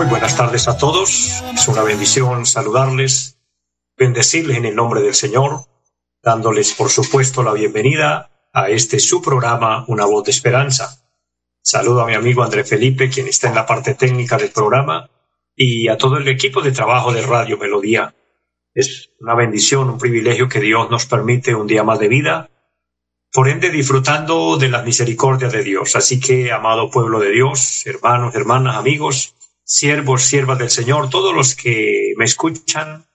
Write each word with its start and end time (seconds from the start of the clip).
Muy 0.00 0.08
buenas 0.08 0.34
tardes 0.34 0.66
a 0.66 0.78
todos. 0.78 1.42
Es 1.52 1.68
una 1.68 1.82
bendición 1.82 2.46
saludarles, 2.46 3.36
bendecirles 3.98 4.56
en 4.56 4.64
el 4.64 4.74
nombre 4.74 5.02
del 5.02 5.12
Señor, 5.12 5.66
dándoles 6.22 6.72
por 6.72 6.88
supuesto 6.88 7.42
la 7.42 7.52
bienvenida 7.52 8.30
a 8.50 8.70
este 8.70 8.98
su 8.98 9.20
programa 9.20 9.84
Una 9.88 10.06
voz 10.06 10.24
de 10.24 10.30
esperanza. 10.30 11.04
Saludo 11.62 12.00
a 12.00 12.06
mi 12.06 12.14
amigo 12.14 12.42
André 12.42 12.64
Felipe, 12.64 13.10
quien 13.10 13.28
está 13.28 13.50
en 13.50 13.56
la 13.56 13.66
parte 13.66 13.94
técnica 13.94 14.38
del 14.38 14.48
programa, 14.48 15.10
y 15.54 15.88
a 15.88 15.98
todo 15.98 16.16
el 16.16 16.28
equipo 16.28 16.62
de 16.62 16.72
trabajo 16.72 17.12
de 17.12 17.20
Radio 17.20 17.58
Melodía. 17.58 18.14
Es 18.72 19.10
una 19.20 19.34
bendición, 19.34 19.90
un 19.90 19.98
privilegio 19.98 20.48
que 20.48 20.60
Dios 20.60 20.90
nos 20.90 21.04
permite 21.04 21.54
un 21.54 21.66
día 21.66 21.84
más 21.84 21.98
de 21.98 22.08
vida, 22.08 22.48
por 23.30 23.50
ende 23.50 23.68
disfrutando 23.68 24.56
de 24.56 24.70
las 24.70 24.82
misericordias 24.82 25.52
de 25.52 25.62
Dios. 25.62 25.94
Así 25.94 26.18
que, 26.18 26.52
amado 26.52 26.90
pueblo 26.90 27.20
de 27.20 27.32
Dios, 27.32 27.86
hermanos, 27.86 28.34
hermanas, 28.34 28.76
amigos, 28.76 29.34
siervos, 29.70 30.22
siervas 30.22 30.58
del 30.58 30.68
Señor, 30.68 31.10
todos 31.10 31.32
los 31.32 31.54
que 31.54 32.12
me 32.16 32.24
escuchan, 32.24 33.06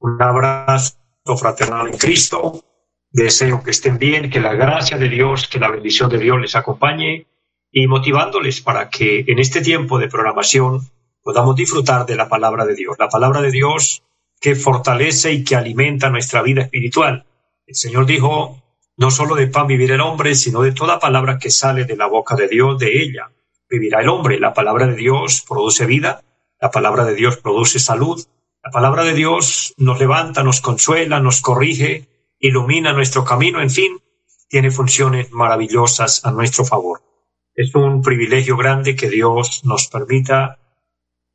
un 0.00 0.20
abrazo 0.20 0.96
fraternal 1.38 1.86
en 1.86 1.96
Cristo. 1.96 2.64
Deseo 3.10 3.62
que 3.62 3.70
estén 3.70 3.98
bien, 3.98 4.30
que 4.30 4.40
la 4.40 4.54
gracia 4.54 4.98
de 4.98 5.08
Dios, 5.08 5.46
que 5.46 5.60
la 5.60 5.70
bendición 5.70 6.10
de 6.10 6.18
Dios 6.18 6.40
les 6.40 6.56
acompañe 6.56 7.28
y 7.70 7.86
motivándoles 7.86 8.60
para 8.60 8.90
que 8.90 9.24
en 9.28 9.38
este 9.38 9.60
tiempo 9.60 10.00
de 10.00 10.08
programación 10.08 10.80
podamos 11.22 11.54
disfrutar 11.54 12.04
de 12.04 12.16
la 12.16 12.28
palabra 12.28 12.66
de 12.66 12.74
Dios. 12.74 12.96
La 12.98 13.08
palabra 13.08 13.40
de 13.40 13.52
Dios 13.52 14.02
que 14.40 14.56
fortalece 14.56 15.32
y 15.32 15.44
que 15.44 15.54
alimenta 15.54 16.10
nuestra 16.10 16.42
vida 16.42 16.62
espiritual. 16.62 17.26
El 17.64 17.76
Señor 17.76 18.06
dijo, 18.06 18.60
no 18.96 19.12
solo 19.12 19.36
de 19.36 19.46
pan 19.46 19.68
vivir 19.68 19.92
el 19.92 20.00
hombre, 20.00 20.34
sino 20.34 20.62
de 20.62 20.72
toda 20.72 20.98
palabra 20.98 21.38
que 21.38 21.50
sale 21.50 21.84
de 21.84 21.96
la 21.96 22.06
boca 22.06 22.34
de 22.34 22.48
Dios, 22.48 22.76
de 22.80 23.02
ella 23.02 23.30
vivirá 23.68 24.00
el 24.00 24.08
hombre. 24.08 24.40
La 24.40 24.54
palabra 24.54 24.86
de 24.86 24.96
Dios 24.96 25.44
produce 25.46 25.86
vida, 25.86 26.22
la 26.60 26.70
palabra 26.70 27.04
de 27.04 27.14
Dios 27.14 27.36
produce 27.36 27.78
salud, 27.78 28.24
la 28.62 28.70
palabra 28.70 29.04
de 29.04 29.14
Dios 29.14 29.74
nos 29.76 29.98
levanta, 29.98 30.42
nos 30.42 30.60
consuela, 30.60 31.20
nos 31.20 31.40
corrige, 31.40 32.08
ilumina 32.38 32.92
nuestro 32.92 33.24
camino, 33.24 33.60
en 33.60 33.70
fin, 33.70 33.98
tiene 34.48 34.70
funciones 34.70 35.30
maravillosas 35.30 36.24
a 36.24 36.32
nuestro 36.32 36.64
favor. 36.64 37.02
Es 37.54 37.74
un 37.74 38.02
privilegio 38.02 38.56
grande 38.56 38.96
que 38.96 39.08
Dios 39.08 39.64
nos 39.64 39.88
permita 39.88 40.58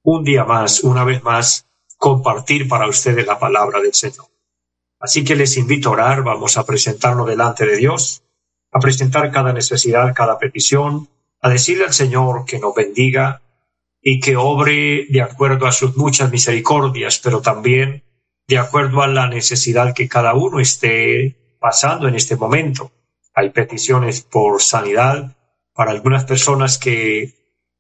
un 0.04 0.24
día 0.24 0.44
más, 0.44 0.84
una 0.84 1.04
vez 1.04 1.24
más, 1.24 1.68
compartir 1.98 2.68
para 2.68 2.88
ustedes 2.88 3.26
la 3.26 3.40
palabra 3.40 3.80
del 3.80 3.94
Señor. 3.94 4.26
Así 5.00 5.24
que 5.24 5.36
les 5.36 5.58
invito 5.58 5.90
a 5.90 5.92
orar, 5.94 6.24
vamos 6.24 6.58
a 6.58 6.66
presentarnos 6.66 7.28
delante 7.28 7.66
de 7.66 7.78
Dios, 7.78 8.24
a 8.72 8.80
presentar 8.80 9.32
cada 9.32 9.54
necesidad, 9.54 10.14
cada 10.14 10.38
petición, 10.38 11.08
a 11.44 11.50
decirle 11.50 11.84
al 11.84 11.94
Señor 11.94 12.46
que 12.46 12.58
nos 12.58 12.74
bendiga 12.74 13.42
y 14.02 14.22
que 14.22 14.38
obre 14.38 15.06
de 15.10 15.22
acuerdo 15.22 15.68
a 15.68 15.74
sus 15.74 15.96
muchas 15.98 16.32
misericordias, 16.32 17.20
pero 17.20 17.42
también 17.42 18.04
de 18.48 18.58
acuerdo 18.58 19.02
a 19.02 19.08
la 19.08 19.28
necesidad 19.28 19.94
que 19.94 20.08
cada 20.08 20.34
uno 20.36 20.62
esté 20.62 21.58
pasando 21.60 22.08
en 22.08 22.16
este 22.16 22.38
momento. 22.38 22.92
Hay 23.34 23.50
peticiones 23.50 24.22
por 24.22 24.62
sanidad 24.62 25.36
para 25.74 25.92
algunas 25.92 26.24
personas 26.24 26.78
que 26.78 27.34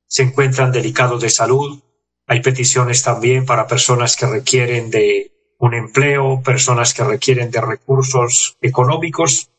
se 0.07 0.23
encuentran 0.23 0.73
delicados 0.73 1.21
de 1.21 1.29
salud, 1.29 1.81
hay 2.27 2.41
peticiones 2.41 3.01
también 3.01 3.45
para 3.45 3.67
personas 3.67 4.17
que 4.17 4.25
requieren 4.25 4.89
de 4.89 5.31
un 5.59 5.73
empleo, 5.73 6.41
personas 6.43 6.93
que 6.93 7.05
requieren 7.05 7.49
de 7.49 7.61
recursos 7.61 8.57
económicos. 8.61 9.51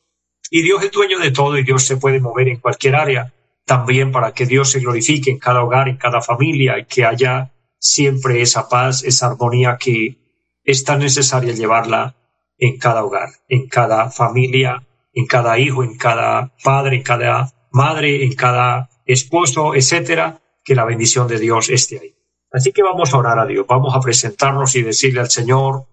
Y 0.50 0.62
Dios 0.62 0.84
es 0.84 0.92
dueño 0.92 1.18
de 1.18 1.30
todo 1.30 1.56
y 1.56 1.64
Dios 1.64 1.84
se 1.84 1.96
puede 1.96 2.20
mover 2.20 2.48
en 2.48 2.58
cualquier 2.58 2.96
área, 2.96 3.32
también 3.64 4.12
para 4.12 4.32
que 4.32 4.46
Dios 4.46 4.70
se 4.70 4.80
glorifique 4.80 5.30
en 5.30 5.38
cada 5.38 5.62
hogar, 5.62 5.88
en 5.88 5.96
cada 5.96 6.20
familia 6.20 6.78
y 6.78 6.84
que 6.84 7.04
haya 7.04 7.52
siempre 7.78 8.42
esa 8.42 8.68
paz, 8.68 9.04
esa 9.04 9.26
armonía 9.26 9.76
que 9.78 10.18
es 10.64 10.84
tan 10.84 11.00
necesaria 11.00 11.52
llevarla 11.52 12.16
en 12.58 12.78
cada 12.78 13.04
hogar, 13.04 13.30
en 13.48 13.68
cada 13.68 14.10
familia, 14.10 14.86
en 15.12 15.26
cada 15.26 15.58
hijo, 15.58 15.82
en 15.82 15.96
cada 15.96 16.54
padre, 16.62 16.96
en 16.96 17.02
cada 17.02 17.52
madre, 17.70 18.24
en 18.24 18.34
cada 18.34 18.88
esposo, 19.04 19.74
etcétera, 19.74 20.40
que 20.64 20.74
la 20.74 20.84
bendición 20.84 21.28
de 21.28 21.38
Dios 21.38 21.68
esté 21.68 22.00
ahí. 22.00 22.14
Así 22.50 22.72
que 22.72 22.82
vamos 22.82 23.12
a 23.12 23.18
orar 23.18 23.38
a 23.38 23.46
Dios, 23.46 23.66
vamos 23.68 23.94
a 23.94 24.00
presentarnos 24.00 24.76
y 24.76 24.82
decirle 24.82 25.20
al 25.20 25.30
Señor 25.30 25.86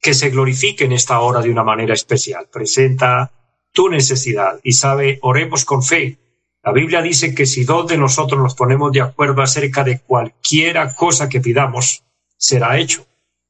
que 0.00 0.14
se 0.14 0.30
glorifique 0.30 0.84
en 0.84 0.92
esta 0.92 1.20
hora 1.20 1.40
de 1.40 1.50
una 1.50 1.64
manera 1.64 1.94
especial. 1.94 2.48
Presenta 2.50 3.30
tu 3.72 3.88
necesidad 3.88 4.58
y 4.62 4.72
sabe, 4.72 5.18
oremos 5.22 5.64
con 5.64 5.82
fe. 5.82 6.18
La 6.68 6.74
Biblia 6.74 7.00
dice 7.00 7.34
que 7.34 7.46
si 7.46 7.64
dos 7.64 7.86
de 7.86 7.96
nosotros 7.96 8.38
nos 8.42 8.54
ponemos 8.54 8.92
de 8.92 9.00
acuerdo 9.00 9.40
acerca 9.40 9.84
de 9.84 10.00
cualquiera 10.00 10.94
cosa 10.94 11.26
que 11.26 11.40
pidamos, 11.40 12.04
será 12.36 12.76
hecho. 12.76 13.06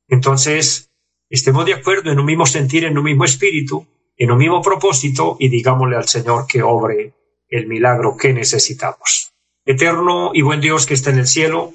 Entonces, 0.06 0.92
estemos 1.28 1.66
de 1.66 1.74
acuerdo 1.74 2.12
en 2.12 2.20
un 2.20 2.26
mismo 2.26 2.46
sentir, 2.46 2.84
en 2.84 2.96
un 2.96 3.02
mismo 3.02 3.24
espíritu, 3.24 3.84
en 4.16 4.30
un 4.30 4.38
mismo 4.38 4.62
propósito 4.62 5.36
y 5.40 5.48
digámosle 5.48 5.96
al 5.96 6.06
Señor 6.06 6.46
que 6.46 6.62
obre 6.62 7.12
el 7.48 7.66
milagro 7.66 8.16
que 8.16 8.32
necesitamos. 8.32 9.32
Eterno 9.64 10.30
y 10.32 10.42
buen 10.42 10.60
Dios 10.60 10.86
que 10.86 10.94
está 10.94 11.10
en 11.10 11.18
el 11.18 11.26
cielo, 11.26 11.74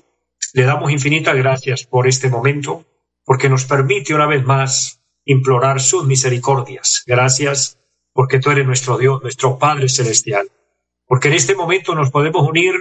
le 0.54 0.64
damos 0.64 0.94
infinitas 0.94 1.36
gracias 1.36 1.84
por 1.84 2.08
este 2.08 2.30
momento, 2.30 2.86
porque 3.26 3.50
nos 3.50 3.66
permite 3.66 4.16
una 4.16 4.28
vez 4.28 4.46
más 4.46 5.02
implorar 5.26 5.82
sus 5.82 6.06
misericordias. 6.06 7.04
Gracias 7.06 7.80
porque 8.14 8.40
tú 8.40 8.50
eres 8.50 8.66
nuestro 8.66 8.98
Dios, 8.98 9.22
nuestro 9.22 9.60
Padre 9.60 9.90
Celestial. 9.90 10.48
Porque 11.14 11.28
en 11.28 11.36
este 11.36 11.54
momento 11.54 11.94
nos 11.94 12.10
podemos 12.10 12.50
unir 12.50 12.74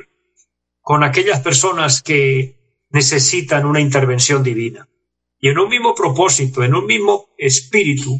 con 0.81 1.05
aquellas 1.05 1.41
personas 1.41 2.01
que 2.03 2.87
necesitan 2.89 3.67
una 3.67 3.79
intervención 3.79 4.43
divina. 4.43 4.89
Y 5.39 5.51
en 5.51 5.59
un 5.59 5.69
mismo 5.69 5.95
propósito, 5.95 6.65
en 6.65 6.75
un 6.75 6.87
mismo 6.87 7.35
espíritu, 7.37 8.19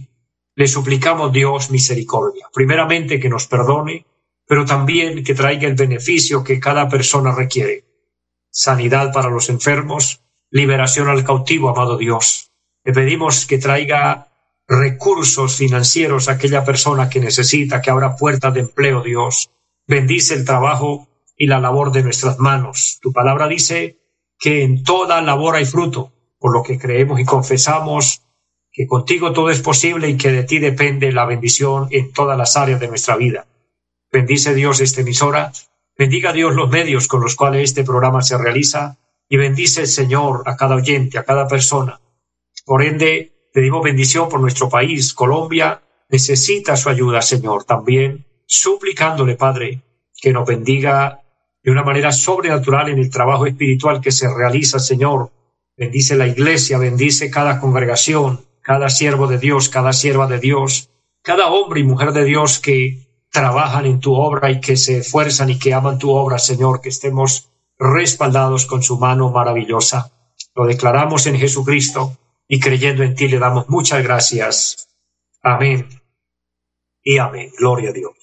le 0.55 0.69
suplicamos 0.69 1.33
Dios 1.33 1.71
misericordia. 1.71 2.47
Primeramente 2.53 3.19
que 3.19 3.31
nos 3.31 3.47
perdone, 3.47 4.05
pero 4.47 4.67
también 4.67 5.25
que 5.25 5.35
traiga 5.35 5.67
el 5.67 5.77
beneficio 5.77 6.45
que 6.45 6.61
cada 6.61 6.91
persona 6.91 7.35
requiere 7.35 7.87
sanidad 8.51 9.15
para 9.15 9.31
los 9.31 9.49
enfermos, 9.49 10.21
liberación 10.51 11.09
al 11.09 11.25
cautivo, 11.25 11.71
amado 11.71 11.97
Dios. 11.97 12.53
Le 12.85 12.93
pedimos 12.93 13.47
que 13.47 13.57
traiga 13.57 14.31
recursos 14.69 15.57
financieros 15.57 16.29
a 16.29 16.33
aquella 16.33 16.67
persona 16.67 17.09
que 17.09 17.19
necesita, 17.19 17.81
que 17.81 17.91
abra 17.91 18.15
puertas 18.15 18.53
de 18.53 18.61
empleo, 18.61 19.01
Dios. 19.01 19.49
Bendice 19.93 20.33
el 20.33 20.47
trabajo 20.47 21.07
y 21.37 21.49
la 21.49 21.61
labor 21.61 21.93
de 21.93 22.03
nuestras 22.03 22.39
manos. 22.39 22.99
Tu 23.03 23.13
palabra 23.13 23.47
dice 23.47 23.99
que 24.39 24.63
en 24.63 24.85
toda 24.85 25.21
labor 25.21 25.57
hay 25.57 25.67
fruto, 25.67 26.15
por 26.39 26.55
lo 26.55 26.63
que 26.63 26.79
creemos 26.79 27.21
y 27.21 27.27
confesamos 27.27 28.23
que 28.73 28.87
contigo 28.87 29.35
todo 29.35 29.51
es 29.51 29.61
posible 29.61 30.09
y 30.09 30.17
que 30.17 30.33
de 30.33 30.45
ti 30.45 30.61
depende 30.61 31.13
la 31.13 31.27
bendición 31.27 31.89
en 31.91 32.11
todas 32.11 32.39
las 32.39 32.57
áreas 32.57 32.81
de 32.81 32.89
nuestra 32.89 33.17
vida. 33.17 33.47
Bendice 34.11 34.55
Dios 34.55 34.81
esta 34.81 35.03
emisora, 35.03 35.53
Bendiga 35.99 36.33
Dios 36.33 36.55
los 36.55 36.71
medios 36.71 37.07
con 37.07 37.21
los 37.21 37.37
cuales 37.37 37.65
este 37.65 37.85
programa 37.85 38.23
se 38.23 38.39
realiza 38.39 38.97
y 39.29 39.37
bendice 39.37 39.83
el 39.83 39.89
Señor 39.89 40.45
a 40.47 40.57
cada 40.57 40.77
oyente, 40.77 41.19
a 41.19 41.25
cada 41.25 41.47
persona. 41.47 42.01
Por 42.65 42.83
ende, 42.83 43.51
pedimos 43.53 43.85
bendición 43.85 44.31
por 44.31 44.41
nuestro 44.41 44.71
país. 44.71 45.13
Colombia 45.13 45.83
necesita 46.09 46.79
su 46.79 46.89
ayuda, 46.89 47.21
Señor, 47.21 47.65
también 47.65 48.25
suplicándole, 48.53 49.37
Padre, 49.37 49.81
que 50.15 50.31
nos 50.31 50.47
bendiga 50.47 51.23
de 51.63 51.71
una 51.71 51.83
manera 51.83 52.13
sobrenatural 52.13 52.91
en 52.91 52.99
el 52.99 53.09
trabajo 53.09 53.47
espiritual 53.47 54.01
que 54.03 54.13
se 54.13 54.29
realiza, 54.29 54.79
Señor. 54.79 55.33
Bendice 55.75 56.17
la 56.17 56.27
iglesia, 56.27 56.77
bendice 56.77 57.31
cada 57.31 57.59
congregación, 57.59 58.45
cada 58.61 58.91
siervo 58.91 59.27
de 59.27 59.39
Dios, 59.39 59.71
cada 59.71 59.95
sierva 59.95 60.27
de 60.27 60.39
Dios, 60.39 60.91
cada 61.23 61.49
hombre 61.49 61.81
y 61.81 61.85
mujer 61.85 62.13
de 62.13 62.25
Dios 62.25 62.59
que 62.59 63.07
trabajan 63.31 63.87
en 63.87 64.01
tu 64.01 64.15
obra 64.15 64.51
y 64.51 64.61
que 64.61 64.77
se 64.77 64.99
esfuerzan 64.99 65.49
y 65.49 65.59
que 65.59 65.73
aman 65.73 65.99
tu 65.99 66.11
obra, 66.11 66.39
Señor, 66.39 66.83
que 66.83 66.91
estemos 66.91 67.49
respaldados 67.79 68.67
con 68.67 68.83
su 68.83 68.99
mano 68.99 69.31
maravillosa. 69.31 70.13
Lo 70.55 70.67
declaramos 70.67 71.27
en 71.27 71.39
Jesucristo 71.39 72.19
y 72.47 72.61
creyendo 72.61 73.03
en 73.03 73.15
ti 73.15 73.29
le 73.29 73.39
damos 73.39 73.71
muchas 73.71 74.03
gracias. 74.03 74.89
Amén 75.43 75.89
y 77.03 77.17
amén. 77.17 77.51
Gloria 77.59 77.91
a 77.91 77.93
Dios. 77.95 78.22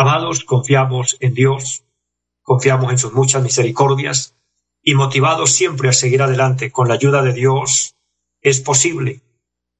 Amados, 0.00 0.44
confiamos 0.44 1.18
en 1.20 1.34
Dios, 1.34 1.84
confiamos 2.40 2.90
en 2.90 2.96
sus 2.96 3.12
muchas 3.12 3.42
misericordias 3.42 4.34
y 4.82 4.94
motivados 4.94 5.50
siempre 5.50 5.90
a 5.90 5.92
seguir 5.92 6.22
adelante 6.22 6.72
con 6.72 6.88
la 6.88 6.94
ayuda 6.94 7.20
de 7.20 7.34
Dios, 7.34 7.96
es 8.40 8.62
posible. 8.62 9.20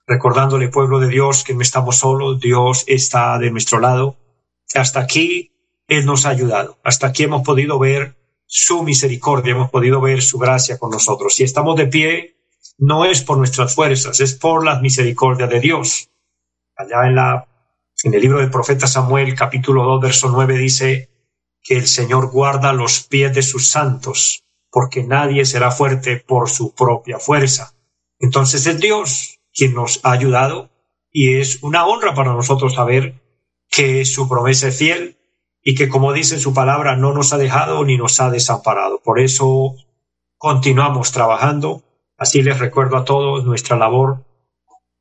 Recordándole, 0.07 0.69
pueblo 0.69 0.99
de 0.99 1.09
Dios, 1.09 1.43
que 1.43 1.55
no 1.55 1.63
estamos 1.63 1.97
solos, 1.97 2.39
Dios 2.39 2.85
está 2.87 3.39
de 3.39 3.51
nuestro 3.51 3.81
lado. 3.81 4.19
Hasta 4.75 5.01
aquí 5.01 5.53
Él 5.89 6.05
nos 6.05 6.27
ha 6.27 6.29
ayudado. 6.29 6.79
Hasta 6.85 7.07
aquí 7.07 7.23
hemos 7.23 7.41
podido 7.41 7.79
ver 7.79 8.15
su 8.45 8.83
misericordia, 8.83 9.53
hemos 9.53 9.71
podido 9.71 10.03
ver 10.03 10.21
su 10.21 10.39
gracia 10.39 10.79
con 10.79 10.91
nosotros. 10.91 11.35
Si 11.35 11.45
estamos 11.45 11.77
de 11.77 11.87
pie, 11.87 12.37
no 12.77 13.07
es 13.07 13.23
por 13.23 13.39
nuestras 13.39 13.75
fuerzas, 13.75 14.21
es 14.21 14.35
por 14.35 14.67
la 14.67 14.81
misericordia 14.81 15.47
de 15.47 15.61
Dios. 15.61 16.11
Allá 16.77 17.07
en 17.07 17.15
la 17.15 17.50
en 18.05 18.15
el 18.15 18.21
libro 18.21 18.39
del 18.39 18.51
profeta 18.51 18.87
Samuel, 18.87 19.35
capítulo 19.35 19.85
2, 19.85 20.01
verso 20.01 20.31
9 20.31 20.57
dice 20.57 21.11
que 21.63 21.77
el 21.77 21.87
Señor 21.87 22.31
guarda 22.31 22.73
los 22.73 23.03
pies 23.03 23.35
de 23.35 23.43
sus 23.43 23.71
santos, 23.71 24.45
porque 24.71 25.03
nadie 25.03 25.45
será 25.45 25.71
fuerte 25.71 26.17
por 26.17 26.49
su 26.49 26.75
propia 26.75 27.19
fuerza. 27.19 27.75
Entonces 28.19 28.67
es 28.67 28.81
Dios 28.81 29.41
quien 29.53 29.75
nos 29.75 30.01
ha 30.03 30.13
ayudado 30.13 30.71
y 31.11 31.37
es 31.37 31.63
una 31.63 31.87
honra 31.87 32.15
para 32.15 32.33
nosotros 32.33 32.75
saber 32.75 33.21
que 33.69 34.05
su 34.05 34.29
promesa 34.29 34.69
es 34.69 34.79
fiel 34.79 35.19
y 35.63 35.75
que 35.75 35.89
como 35.89 36.13
dice 36.13 36.37
en 36.37 36.41
su 36.41 36.55
palabra 36.55 36.97
no 36.97 37.13
nos 37.13 37.33
ha 37.33 37.39
dejado 37.39 37.85
ni 37.85 37.97
nos 37.97 38.21
ha 38.21 38.31
desamparado. 38.31 39.01
Por 39.03 39.21
eso 39.21 39.75
continuamos 40.39 41.13
trabajando. 41.13 41.83
Así 42.17 42.43
les 42.43 42.59
recuerdo 42.59 42.97
a 42.97 43.05
todos 43.05 43.45
nuestra 43.45 43.77
labor 43.77 44.25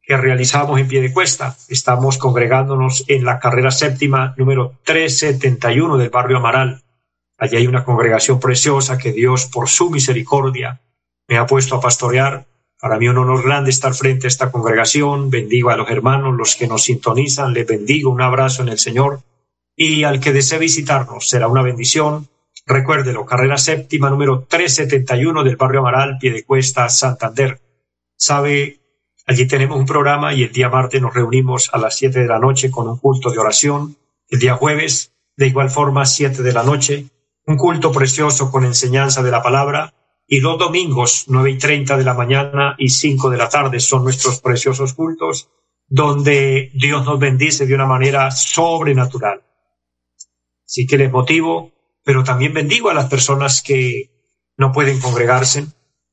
que 0.09 0.17
realizamos 0.17 0.79
en 0.79 0.87
pie 0.87 1.01
de 1.01 1.13
cuesta. 1.13 1.55
Estamos 1.67 2.17
congregándonos 2.17 3.05
en 3.07 3.23
la 3.23 3.37
carrera 3.37 3.69
séptima 3.69 4.33
número 4.37 4.73
371 4.83 5.97
del 5.97 6.09
barrio 6.09 6.37
Amaral. 6.37 6.81
Allí 7.37 7.57
hay 7.57 7.67
una 7.67 7.85
congregación 7.85 8.39
preciosa 8.39 8.97
que 8.97 9.11
Dios, 9.11 9.45
por 9.45 9.69
su 9.69 9.91
misericordia, 9.91 10.81
me 11.27 11.37
ha 11.37 11.45
puesto 11.45 11.75
a 11.75 11.79
pastorear. 11.79 12.47
Para 12.81 12.97
mí 12.97 13.07
un 13.07 13.19
honor 13.19 13.43
grande 13.43 13.69
estar 13.69 13.93
frente 13.93 14.25
a 14.25 14.29
esta 14.29 14.49
congregación. 14.49 15.29
Bendigo 15.29 15.69
a 15.69 15.77
los 15.77 15.91
hermanos, 15.91 16.35
los 16.35 16.55
que 16.55 16.65
nos 16.65 16.85
sintonizan, 16.85 17.53
les 17.53 17.67
bendigo, 17.67 18.09
un 18.09 18.23
abrazo 18.23 18.63
en 18.63 18.69
el 18.69 18.79
Señor. 18.79 19.21
Y 19.75 20.05
al 20.05 20.19
que 20.19 20.33
desee 20.33 20.57
visitarnos, 20.57 21.29
será 21.29 21.47
una 21.47 21.61
bendición. 21.61 22.27
Recuérdelo, 22.65 23.27
carrera 23.27 23.59
séptima 23.59 24.09
número 24.09 24.47
371 24.49 25.43
del 25.43 25.55
barrio 25.55 25.81
Amaral, 25.81 26.17
Piedecuesta, 26.19 26.89
Santander. 26.89 27.59
Sabe 28.17 28.78
Allí 29.29 29.47
tenemos 29.47 29.77
un 29.77 29.85
programa 29.85 30.33
y 30.33 30.41
el 30.41 30.51
día 30.51 30.69
martes 30.69 30.99
nos 30.99 31.13
reunimos 31.13 31.69
a 31.71 31.77
las 31.77 31.95
siete 31.95 32.21
de 32.21 32.27
la 32.27 32.39
noche 32.39 32.71
con 32.71 32.89
un 32.89 32.97
culto 32.97 33.29
de 33.29 33.37
oración. 33.37 33.95
El 34.27 34.39
día 34.39 34.55
jueves, 34.55 35.13
de 35.37 35.45
igual 35.45 35.69
forma, 35.69 36.07
siete 36.07 36.41
de 36.41 36.51
la 36.51 36.63
noche, 36.63 37.05
un 37.45 37.55
culto 37.55 37.91
precioso 37.91 38.49
con 38.49 38.65
enseñanza 38.65 39.21
de 39.21 39.29
la 39.29 39.43
palabra. 39.43 39.93
Y 40.25 40.39
los 40.39 40.57
domingos, 40.57 41.25
nueve 41.27 41.51
y 41.51 41.59
treinta 41.59 41.95
de 41.95 42.05
la 42.05 42.15
mañana 42.15 42.73
y 42.79 42.89
cinco 42.89 43.29
de 43.29 43.37
la 43.37 43.49
tarde 43.49 43.79
son 43.79 44.03
nuestros 44.03 44.39
preciosos 44.39 44.95
cultos, 44.95 45.51
donde 45.85 46.71
Dios 46.73 47.05
nos 47.05 47.19
bendice 47.19 47.67
de 47.67 47.75
una 47.75 47.85
manera 47.85 48.31
sobrenatural. 48.31 49.43
Sí 50.65 50.87
que 50.87 50.97
les 50.97 51.11
motivo, 51.11 51.71
pero 52.03 52.23
también 52.23 52.55
bendigo 52.55 52.89
a 52.89 52.95
las 52.95 53.11
personas 53.11 53.61
que 53.61 54.09
no 54.57 54.71
pueden 54.71 54.99
congregarse, 54.99 55.67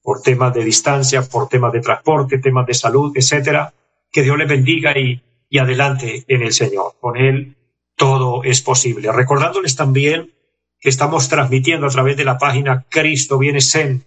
por 0.07 0.23
temas 0.23 0.55
de 0.55 0.63
distancia, 0.63 1.21
por 1.23 1.49
temas 1.49 1.73
de 1.73 1.81
transporte, 1.81 2.39
temas 2.39 2.65
de 2.65 2.75
salud, 2.75 3.11
etcétera. 3.17 3.75
Que 4.13 4.23
Dios 4.23 4.39
les 4.39 4.47
bendiga 4.47 4.97
y, 4.97 5.21
adelante 5.59 6.25
en 6.29 6.43
el 6.43 6.53
Señor. 6.53 6.93
Con 7.01 7.17
Él 7.17 7.57
todo 7.97 8.45
es 8.45 8.63
posible. 8.63 9.11
Recordándoles 9.11 9.75
también 9.75 10.33
que 10.79 10.91
estamos 10.91 11.29
transmitiendo 11.29 11.89
a 11.89 11.91
través 11.91 12.17
de 12.17 12.25
la 12.25 12.39
página 12.39 12.87
Cristo 12.89 13.37
Viene 13.37 13.61
Zen. 13.61 14.05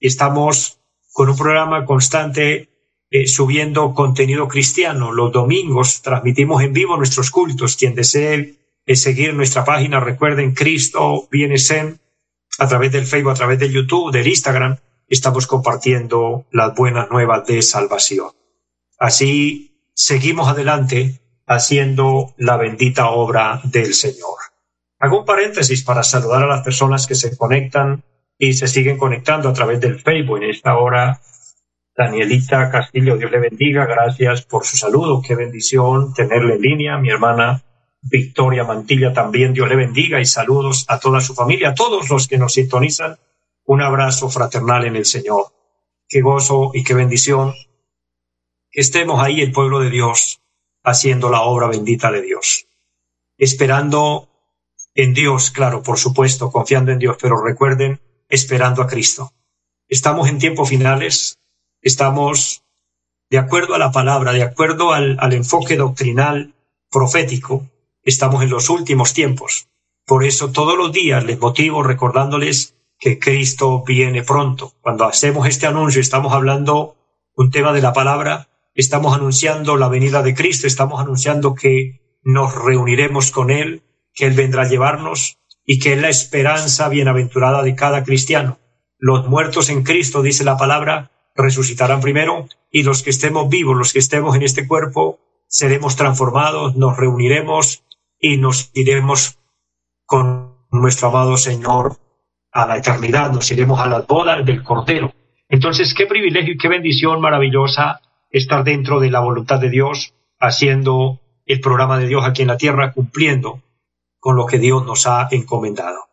Estamos 0.00 0.80
con 1.12 1.28
un 1.28 1.36
programa 1.36 1.84
constante 1.84 2.68
eh, 3.08 3.28
subiendo 3.28 3.94
contenido 3.94 4.48
cristiano. 4.48 5.12
Los 5.12 5.30
domingos 5.30 6.02
transmitimos 6.02 6.64
en 6.64 6.72
vivo 6.72 6.96
nuestros 6.96 7.30
cultos. 7.30 7.76
Quien 7.76 7.94
desee 7.94 8.56
eh, 8.86 8.96
seguir 8.96 9.34
nuestra 9.34 9.64
página, 9.64 10.00
recuerden 10.00 10.52
Cristo 10.52 11.28
Viene 11.30 11.58
Zen 11.58 12.00
a 12.58 12.66
través 12.66 12.90
del 12.90 13.06
Facebook, 13.06 13.30
a 13.30 13.36
través 13.36 13.60
del 13.60 13.72
YouTube, 13.72 14.10
del 14.10 14.26
Instagram 14.26 14.78
estamos 15.14 15.46
compartiendo 15.46 16.46
las 16.50 16.74
buenas 16.74 17.10
nuevas 17.10 17.46
de 17.46 17.60
salvación. 17.60 18.30
Así 18.98 19.90
seguimos 19.94 20.48
adelante 20.48 21.20
haciendo 21.46 22.32
la 22.38 22.56
bendita 22.56 23.10
obra 23.10 23.60
del 23.64 23.92
Señor. 23.92 24.38
Hago 24.98 25.20
un 25.20 25.26
paréntesis 25.26 25.84
para 25.84 26.02
saludar 26.02 26.44
a 26.44 26.46
las 26.46 26.62
personas 26.62 27.06
que 27.06 27.14
se 27.14 27.36
conectan 27.36 28.04
y 28.38 28.54
se 28.54 28.68
siguen 28.68 28.96
conectando 28.96 29.50
a 29.50 29.52
través 29.52 29.80
del 29.80 30.00
Facebook. 30.00 30.38
En 30.38 30.50
esta 30.50 30.78
hora, 30.78 31.20
Danielita 31.94 32.70
Castillo, 32.70 33.18
Dios 33.18 33.30
le 33.30 33.38
bendiga. 33.38 33.84
Gracias 33.84 34.42
por 34.42 34.64
su 34.64 34.78
saludo. 34.78 35.20
Qué 35.20 35.34
bendición 35.34 36.14
tenerle 36.14 36.54
en 36.54 36.62
línea. 36.62 36.96
Mi 36.96 37.10
hermana 37.10 37.62
Victoria 38.00 38.64
Mantilla 38.64 39.12
también, 39.12 39.52
Dios 39.52 39.68
le 39.68 39.76
bendiga 39.76 40.20
y 40.20 40.24
saludos 40.24 40.86
a 40.88 40.98
toda 40.98 41.20
su 41.20 41.34
familia, 41.34 41.70
a 41.70 41.74
todos 41.74 42.08
los 42.08 42.26
que 42.28 42.38
nos 42.38 42.54
sintonizan 42.54 43.18
un 43.64 43.82
abrazo 43.82 44.28
fraternal 44.28 44.84
en 44.84 44.96
el 44.96 45.04
Señor. 45.04 45.54
Qué 46.08 46.20
gozo 46.20 46.70
y 46.74 46.84
qué 46.84 46.94
bendición 46.94 47.54
que 48.70 48.80
estemos 48.80 49.22
ahí 49.22 49.40
el 49.40 49.52
pueblo 49.52 49.80
de 49.80 49.90
Dios 49.90 50.40
haciendo 50.82 51.30
la 51.30 51.42
obra 51.42 51.68
bendita 51.68 52.10
de 52.10 52.22
Dios. 52.22 52.66
Esperando 53.38 54.28
en 54.94 55.14
Dios, 55.14 55.50
claro, 55.50 55.82
por 55.82 55.98
supuesto, 55.98 56.50
confiando 56.50 56.92
en 56.92 56.98
Dios, 56.98 57.16
pero 57.20 57.42
recuerden, 57.42 58.00
esperando 58.28 58.82
a 58.82 58.86
Cristo. 58.86 59.32
Estamos 59.88 60.28
en 60.28 60.38
tiempos 60.38 60.68
finales, 60.68 61.38
estamos 61.80 62.62
de 63.30 63.38
acuerdo 63.38 63.74
a 63.74 63.78
la 63.78 63.92
palabra, 63.92 64.32
de 64.32 64.42
acuerdo 64.42 64.92
al, 64.92 65.16
al 65.20 65.32
enfoque 65.32 65.76
doctrinal 65.76 66.54
profético, 66.90 67.66
estamos 68.02 68.42
en 68.42 68.50
los 68.50 68.68
últimos 68.68 69.14
tiempos. 69.14 69.68
Por 70.04 70.24
eso 70.24 70.50
todos 70.50 70.76
los 70.76 70.92
días 70.92 71.24
les 71.24 71.38
motivo 71.38 71.82
recordándoles 71.82 72.74
que 73.02 73.18
Cristo 73.18 73.82
viene 73.84 74.22
pronto. 74.22 74.74
Cuando 74.80 75.04
hacemos 75.06 75.48
este 75.48 75.66
anuncio, 75.66 76.00
estamos 76.00 76.32
hablando 76.32 76.94
un 77.34 77.50
tema 77.50 77.72
de 77.72 77.82
la 77.82 77.92
palabra, 77.92 78.48
estamos 78.76 79.12
anunciando 79.12 79.76
la 79.76 79.88
venida 79.88 80.22
de 80.22 80.36
Cristo, 80.36 80.68
estamos 80.68 81.00
anunciando 81.00 81.56
que 81.56 82.20
nos 82.22 82.54
reuniremos 82.54 83.32
con 83.32 83.50
Él, 83.50 83.82
que 84.14 84.26
Él 84.26 84.34
vendrá 84.34 84.62
a 84.62 84.68
llevarnos 84.68 85.38
y 85.66 85.80
que 85.80 85.94
es 85.94 86.00
la 86.00 86.10
esperanza 86.10 86.88
bienaventurada 86.88 87.64
de 87.64 87.74
cada 87.74 88.04
cristiano. 88.04 88.60
Los 88.98 89.26
muertos 89.26 89.68
en 89.68 89.82
Cristo, 89.82 90.22
dice 90.22 90.44
la 90.44 90.56
palabra, 90.56 91.10
resucitarán 91.34 92.00
primero 92.00 92.46
y 92.70 92.84
los 92.84 93.02
que 93.02 93.10
estemos 93.10 93.48
vivos, 93.48 93.76
los 93.76 93.92
que 93.92 93.98
estemos 93.98 94.36
en 94.36 94.42
este 94.42 94.68
cuerpo, 94.68 95.18
seremos 95.48 95.96
transformados, 95.96 96.76
nos 96.76 96.96
reuniremos 96.96 97.82
y 98.20 98.36
nos 98.36 98.70
iremos 98.74 99.40
con 100.06 100.54
nuestro 100.70 101.08
amado 101.08 101.36
Señor 101.36 101.96
a 102.52 102.66
la 102.66 102.76
eternidad, 102.76 103.32
nos 103.32 103.50
iremos 103.50 103.80
a 103.80 103.88
las 103.88 104.06
bodas 104.06 104.44
del 104.44 104.62
Cordero. 104.62 105.12
Entonces, 105.48 105.94
qué 105.94 106.06
privilegio 106.06 106.54
y 106.54 106.58
qué 106.58 106.68
bendición 106.68 107.20
maravillosa 107.20 108.00
estar 108.30 108.64
dentro 108.64 109.00
de 109.00 109.10
la 109.10 109.20
voluntad 109.20 109.58
de 109.58 109.70
Dios, 109.70 110.14
haciendo 110.38 111.20
el 111.46 111.60
programa 111.60 111.98
de 111.98 112.06
Dios 112.06 112.24
aquí 112.24 112.42
en 112.42 112.48
la 112.48 112.56
tierra, 112.56 112.92
cumpliendo 112.92 113.62
con 114.18 114.36
lo 114.36 114.46
que 114.46 114.58
Dios 114.58 114.84
nos 114.86 115.06
ha 115.06 115.28
encomendado. 115.30 116.08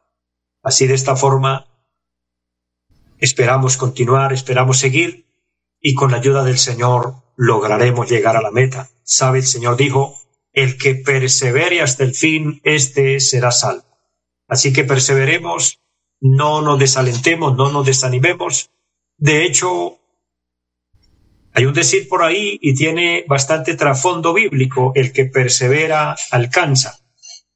Así 0.64 0.88
de 0.88 0.96
esta 0.96 1.16
forma, 1.16 1.68
esperamos 3.20 3.78
continuar, 3.78 4.34
esperamos 4.34 4.80
seguir 4.80 5.26
y 5.80 5.94
con 5.94 6.12
la 6.12 6.18
ayuda 6.18 6.44
del 6.44 6.58
Señor 6.58 7.16
lograremos 7.36 8.10
llegar 8.10 8.36
a 8.36 8.42
la 8.42 8.52
meta. 8.52 8.90
Sabe, 9.04 9.40
el 9.40 9.46
Señor 9.46 9.78
dijo, 9.78 10.16
el 10.52 10.78
que 10.78 10.96
persevere 10.96 11.82
hasta 11.82 12.04
el 12.04 12.14
fin, 12.14 12.60
éste 12.64 13.20
será 13.20 13.52
salvo. 13.52 13.86
Así 14.48 14.74
que 14.74 14.84
perseveremos 14.84 15.80
no 16.22 16.62
nos 16.62 16.80
desalentemos, 16.80 17.56
no 17.56 17.72
nos 17.72 17.86
desanimemos. 17.86 18.72
De 19.18 19.46
hecho, 19.46 20.00
hay 21.54 21.66
un 21.66 21.74
decir 21.74 22.08
por 22.08 22.24
ahí 22.24 22.58
y 22.62 22.76
tiene 22.76 23.26
bastante 23.28 23.76
trasfondo 23.76 24.34
bíblico, 24.34 24.92
el 24.96 25.12
que 25.12 25.26
persevera 25.26 26.16
alcanza. 26.32 27.00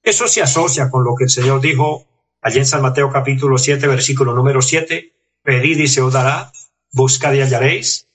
Eso 0.01 0.27
se 0.27 0.41
asocia 0.41 0.89
con 0.89 1.03
lo 1.03 1.15
que 1.15 1.25
el 1.25 1.29
Señor 1.29 1.61
dijo 1.61 2.05
allí 2.41 2.59
en 2.59 2.65
San 2.65 2.81
Mateo 2.81 3.09
capítulo 3.09 3.57
7, 3.57 3.87
versículo 3.87 4.33
número 4.33 4.61
7, 4.61 5.13
pedid 5.41 5.79
y 5.79 5.87
se 5.87 6.01
os 6.01 6.11
dará, 6.11 6.51
buscad 6.91 7.33
y 7.33 7.39
hallaréis, 7.39 8.09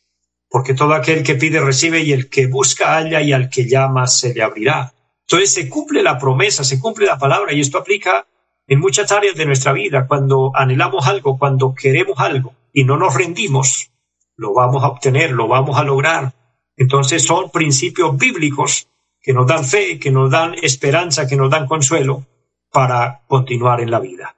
porque 0.51 0.75
todo 0.75 0.93
aquel 0.93 1.23
que 1.23 1.35
pide 1.35 1.61
recibe 1.61 2.01
y 2.01 2.13
el 2.13 2.29
que 2.29 2.47
busca 2.47 2.97
halla 2.97 3.23
y 3.23 3.33
al 3.33 3.49
que 3.49 3.67
llama 3.67 4.07
se 4.07 4.35
le 4.35 4.43
abrirá. 4.43 4.93
Entonces 5.23 5.55
se 5.55 5.69
cumple 5.69 6.03
la 6.03 6.19
promesa, 6.19 6.65
se 6.65 6.79
cumple 6.79 7.07
la 7.07 7.19
palabra 7.19 7.53
y 7.53 7.61
esto 7.61 7.79
aplica 7.79 8.27
en 8.69 8.81
muchas 8.81 9.11
áreas 9.11 9.35
de 9.35 9.47
nuestra 9.47 9.73
vida, 9.73 10.07
cuando 10.07 10.53
anhelamos 10.55 11.09
algo, 11.09 11.39
cuando 11.39 11.75
queremos 11.75 12.21
algo 12.21 12.55
y 12.73 12.85
no 12.85 12.99
nos 12.99 13.15
rendimos, 13.15 13.91
lo 14.37 14.53
vamos 14.53 14.85
a 14.85 14.89
obtener, 14.89 15.33
lo 15.33 15.49
vamos 15.49 15.79
a 15.79 15.85
lograr. 15.85 16.35
Entonces 16.77 17.25
son 17.25 17.51
principios 17.51 18.17
bíblicos 18.19 18.89
que 19.21 19.33
nos 19.33 19.47
dan 19.47 19.65
fe, 19.65 19.99
que 19.99 20.11
nos 20.11 20.31
dan 20.31 20.55
esperanza, 20.63 21.27
que 21.27 21.35
nos 21.35 21.51
dan 21.51 21.67
consuelo 21.67 22.27
para 22.71 23.23
continuar 23.27 23.81
en 23.81 23.91
la 23.91 24.01
vida. 24.01 24.37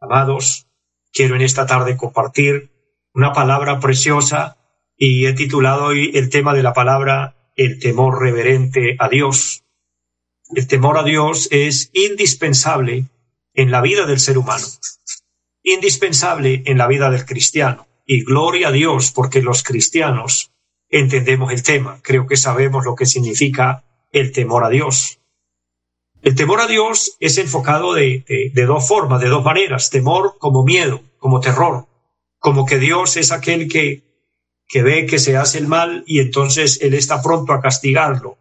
Amados, 0.00 0.66
quiero 1.12 1.36
en 1.36 1.42
esta 1.42 1.64
tarde 1.64 1.96
compartir 1.96 2.70
una 3.14 3.32
palabra 3.32 3.78
preciosa 3.78 4.56
y 4.96 5.26
he 5.26 5.32
titulado 5.32 5.86
hoy 5.86 6.10
el 6.14 6.28
tema 6.28 6.54
de 6.54 6.64
la 6.64 6.74
palabra 6.74 7.52
el 7.54 7.78
temor 7.78 8.20
reverente 8.20 8.96
a 8.98 9.08
Dios. 9.08 9.62
El 10.56 10.66
temor 10.66 10.98
a 10.98 11.04
Dios 11.04 11.46
es 11.52 11.90
indispensable 11.92 13.06
en 13.60 13.70
la 13.70 13.82
vida 13.82 14.06
del 14.06 14.20
ser 14.20 14.38
humano, 14.38 14.66
indispensable 15.62 16.62
en 16.64 16.78
la 16.78 16.86
vida 16.86 17.10
del 17.10 17.26
cristiano. 17.26 17.86
Y 18.06 18.24
gloria 18.24 18.68
a 18.68 18.72
Dios 18.72 19.12
porque 19.12 19.42
los 19.42 19.62
cristianos 19.62 20.50
entendemos 20.88 21.52
el 21.52 21.62
tema, 21.62 22.00
creo 22.02 22.26
que 22.26 22.38
sabemos 22.38 22.86
lo 22.86 22.94
que 22.94 23.04
significa 23.04 23.84
el 24.12 24.32
temor 24.32 24.64
a 24.64 24.70
Dios. 24.70 25.20
El 26.22 26.34
temor 26.34 26.62
a 26.62 26.66
Dios 26.66 27.18
es 27.20 27.36
enfocado 27.36 27.92
de, 27.92 28.24
de, 28.54 28.64
dos 28.64 28.88
formas, 28.88 29.20
de 29.20 29.28
dos 29.28 29.44
maneras, 29.44 29.90
temor 29.90 30.36
como 30.38 30.64
miedo, 30.64 31.02
como 31.18 31.40
terror, 31.40 31.86
como 32.38 32.64
que 32.64 32.78
Dios 32.78 33.18
es 33.18 33.30
aquel 33.30 33.68
que, 33.68 34.02
que 34.68 34.82
ve 34.82 35.04
que 35.04 35.18
se 35.18 35.36
hace 35.36 35.58
el 35.58 35.68
mal 35.68 36.02
y 36.06 36.20
entonces 36.20 36.80
Él 36.80 36.94
está 36.94 37.22
pronto 37.22 37.52
a 37.52 37.60
castigarlo. 37.60 38.38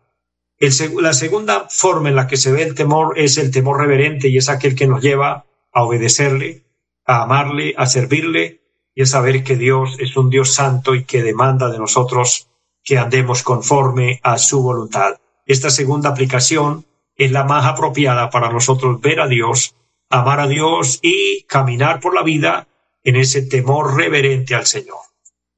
La 0.60 1.14
segunda 1.14 1.68
forma 1.70 2.10
en 2.10 2.16
la 2.16 2.28
que 2.28 2.36
se 2.36 2.52
ve 2.52 2.64
el 2.64 2.76
temor 2.76 3.18
es 3.18 3.38
el 3.38 3.50
temor 3.50 3.80
reverente 3.80 4.28
y 4.28 4.38
es 4.38 4.50
aquel 4.50 4.76
que 4.76 4.88
nos 4.88 5.02
lleva 5.02 5.46
a 5.72 5.84
obedecerle, 5.84 6.64
a 7.06 7.24
amarle, 7.24 7.74
a 7.78 7.86
servirle 7.86 8.62
y 8.94 9.04
a 9.04 9.06
saber 9.06 9.44
que 9.44 9.56
Dios 9.56 9.96
es 10.00 10.18
un 10.18 10.30
Dios 10.30 10.54
santo 10.54 10.96
y 10.96 11.06
que 11.06 11.24
demanda 11.24 11.70
de 11.70 11.80
nosotros 11.80 12.50
que 12.84 12.98
andemos 12.98 13.42
conforme 13.42 14.20
a 14.22 14.38
su 14.38 14.62
voluntad. 14.62 15.22
Esta 15.46 15.70
segunda 15.70 16.10
aplicación 16.10 16.86
es 17.16 17.32
la 17.32 17.46
más 17.46 17.66
apropiada 17.66 18.30
para 18.30 18.52
nosotros 18.52 19.00
ver 19.00 19.22
a 19.22 19.28
Dios, 19.28 19.76
amar 20.10 20.42
a 20.42 20.48
Dios 20.48 21.00
y 21.02 21.44
caminar 21.44 22.02
por 22.02 22.14
la 22.14 22.24
vida 22.24 22.68
en 23.04 23.16
ese 23.16 23.44
temor 23.44 23.96
reverente 23.96 24.56
al 24.56 24.66
Señor. 24.66 25.00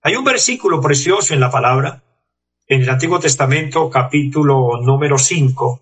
Hay 0.03 0.15
un 0.15 0.23
versículo 0.23 0.79
precioso 0.79 1.33
en 1.33 1.39
la 1.39 1.49
palabra, 1.49 2.03
en 2.71 2.83
el 2.83 2.89
Antiguo 2.89 3.19
Testamento, 3.19 3.89
capítulo 3.89 4.79
número 4.81 5.17
5 5.17 5.81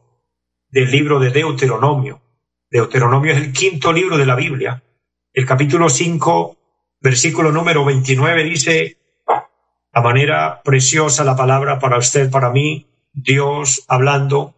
del 0.71 0.89
libro 0.89 1.19
de 1.19 1.29
Deuteronomio. 1.29 2.19
Deuteronomio 2.67 3.31
es 3.31 3.37
el 3.37 3.53
quinto 3.53 3.93
libro 3.93 4.17
de 4.17 4.25
la 4.25 4.33
Biblia. 4.33 4.81
El 5.31 5.45
capítulo 5.45 5.87
5, 5.87 6.57
versículo 6.99 7.51
número 7.51 7.85
29 7.85 8.43
dice, 8.43 8.97
a 9.93 10.01
manera 10.01 10.63
preciosa 10.63 11.23
la 11.23 11.35
palabra 11.35 11.77
para 11.77 11.99
usted, 11.99 12.31
para 12.31 12.49
mí, 12.49 12.87
Dios 13.13 13.85
hablando, 13.87 14.55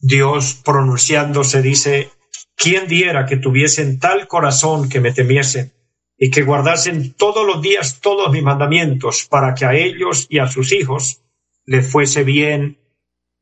Dios 0.00 0.62
pronunciándose 0.64 1.60
dice, 1.60 2.08
¿quién 2.56 2.88
diera 2.88 3.26
que 3.26 3.36
tuviesen 3.36 3.98
tal 3.98 4.26
corazón 4.26 4.88
que 4.88 5.00
me 5.00 5.12
temiesen 5.12 5.74
y 6.16 6.30
que 6.30 6.44
guardasen 6.44 7.12
todos 7.12 7.46
los 7.46 7.60
días 7.60 8.00
todos 8.00 8.32
mis 8.32 8.42
mandamientos 8.42 9.26
para 9.28 9.54
que 9.54 9.66
a 9.66 9.74
ellos 9.74 10.26
y 10.30 10.38
a 10.38 10.46
sus 10.46 10.72
hijos 10.72 11.20
les 11.66 11.90
fuese 11.90 12.24
bien 12.24 12.78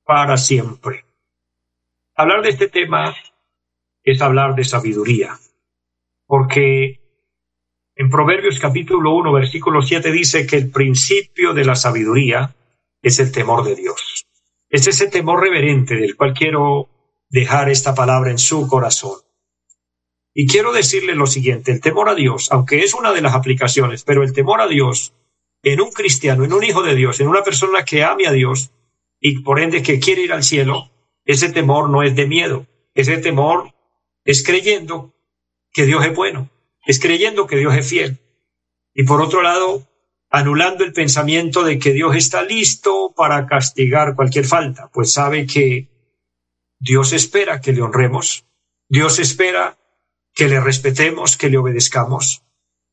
para 0.04 0.36
siempre? 0.36 1.04
Hablar 2.14 2.42
de 2.42 2.50
este 2.50 2.68
tema 2.68 3.14
es 4.04 4.20
hablar 4.20 4.54
de 4.54 4.64
sabiduría, 4.64 5.38
porque 6.26 7.00
en 7.94 8.10
Proverbios 8.10 8.58
capítulo 8.58 9.14
1, 9.14 9.32
versículo 9.32 9.82
7 9.82 10.10
dice 10.10 10.46
que 10.46 10.56
el 10.56 10.70
principio 10.70 11.52
de 11.52 11.64
la 11.64 11.76
sabiduría 11.76 12.54
es 13.02 13.18
el 13.18 13.32
temor 13.32 13.64
de 13.64 13.76
Dios. 13.76 14.26
Es 14.68 14.86
ese 14.86 15.08
temor 15.08 15.40
reverente 15.40 15.96
del 15.96 16.16
cual 16.16 16.32
quiero 16.32 16.88
dejar 17.28 17.68
esta 17.68 17.94
palabra 17.94 18.30
en 18.30 18.38
su 18.38 18.66
corazón. 18.68 19.18
Y 20.34 20.46
quiero 20.46 20.72
decirle 20.72 21.14
lo 21.14 21.26
siguiente, 21.26 21.72
el 21.72 21.80
temor 21.80 22.08
a 22.08 22.14
Dios, 22.14 22.50
aunque 22.52 22.80
es 22.80 22.94
una 22.94 23.12
de 23.12 23.20
las 23.20 23.34
aplicaciones, 23.34 24.02
pero 24.04 24.22
el 24.22 24.32
temor 24.32 24.62
a 24.62 24.68
Dios 24.68 25.11
en 25.62 25.80
un 25.80 25.90
cristiano, 25.90 26.44
en 26.44 26.52
un 26.52 26.64
hijo 26.64 26.82
de 26.82 26.94
Dios, 26.94 27.20
en 27.20 27.28
una 27.28 27.42
persona 27.42 27.84
que 27.84 28.04
ame 28.04 28.26
a 28.26 28.32
Dios 28.32 28.70
y 29.20 29.40
por 29.40 29.60
ende 29.60 29.82
que 29.82 30.00
quiere 30.00 30.22
ir 30.22 30.32
al 30.32 30.42
cielo, 30.42 30.90
ese 31.24 31.50
temor 31.50 31.88
no 31.88 32.02
es 32.02 32.16
de 32.16 32.26
miedo, 32.26 32.66
ese 32.94 33.18
temor 33.18 33.72
es 34.24 34.44
creyendo 34.44 35.14
que 35.72 35.86
Dios 35.86 36.04
es 36.04 36.14
bueno, 36.14 36.50
es 36.84 36.98
creyendo 37.00 37.46
que 37.46 37.56
Dios 37.56 37.74
es 37.76 37.88
fiel. 37.88 38.18
Y 38.92 39.04
por 39.04 39.22
otro 39.22 39.42
lado, 39.42 39.88
anulando 40.28 40.84
el 40.84 40.92
pensamiento 40.92 41.62
de 41.62 41.78
que 41.78 41.92
Dios 41.92 42.16
está 42.16 42.42
listo 42.42 43.12
para 43.16 43.46
castigar 43.46 44.16
cualquier 44.16 44.44
falta, 44.44 44.90
pues 44.92 45.12
sabe 45.12 45.46
que 45.46 45.88
Dios 46.78 47.12
espera 47.12 47.60
que 47.60 47.72
le 47.72 47.82
honremos, 47.82 48.44
Dios 48.88 49.20
espera 49.20 49.78
que 50.34 50.48
le 50.48 50.60
respetemos, 50.60 51.36
que 51.36 51.48
le 51.48 51.58
obedezcamos, 51.58 52.42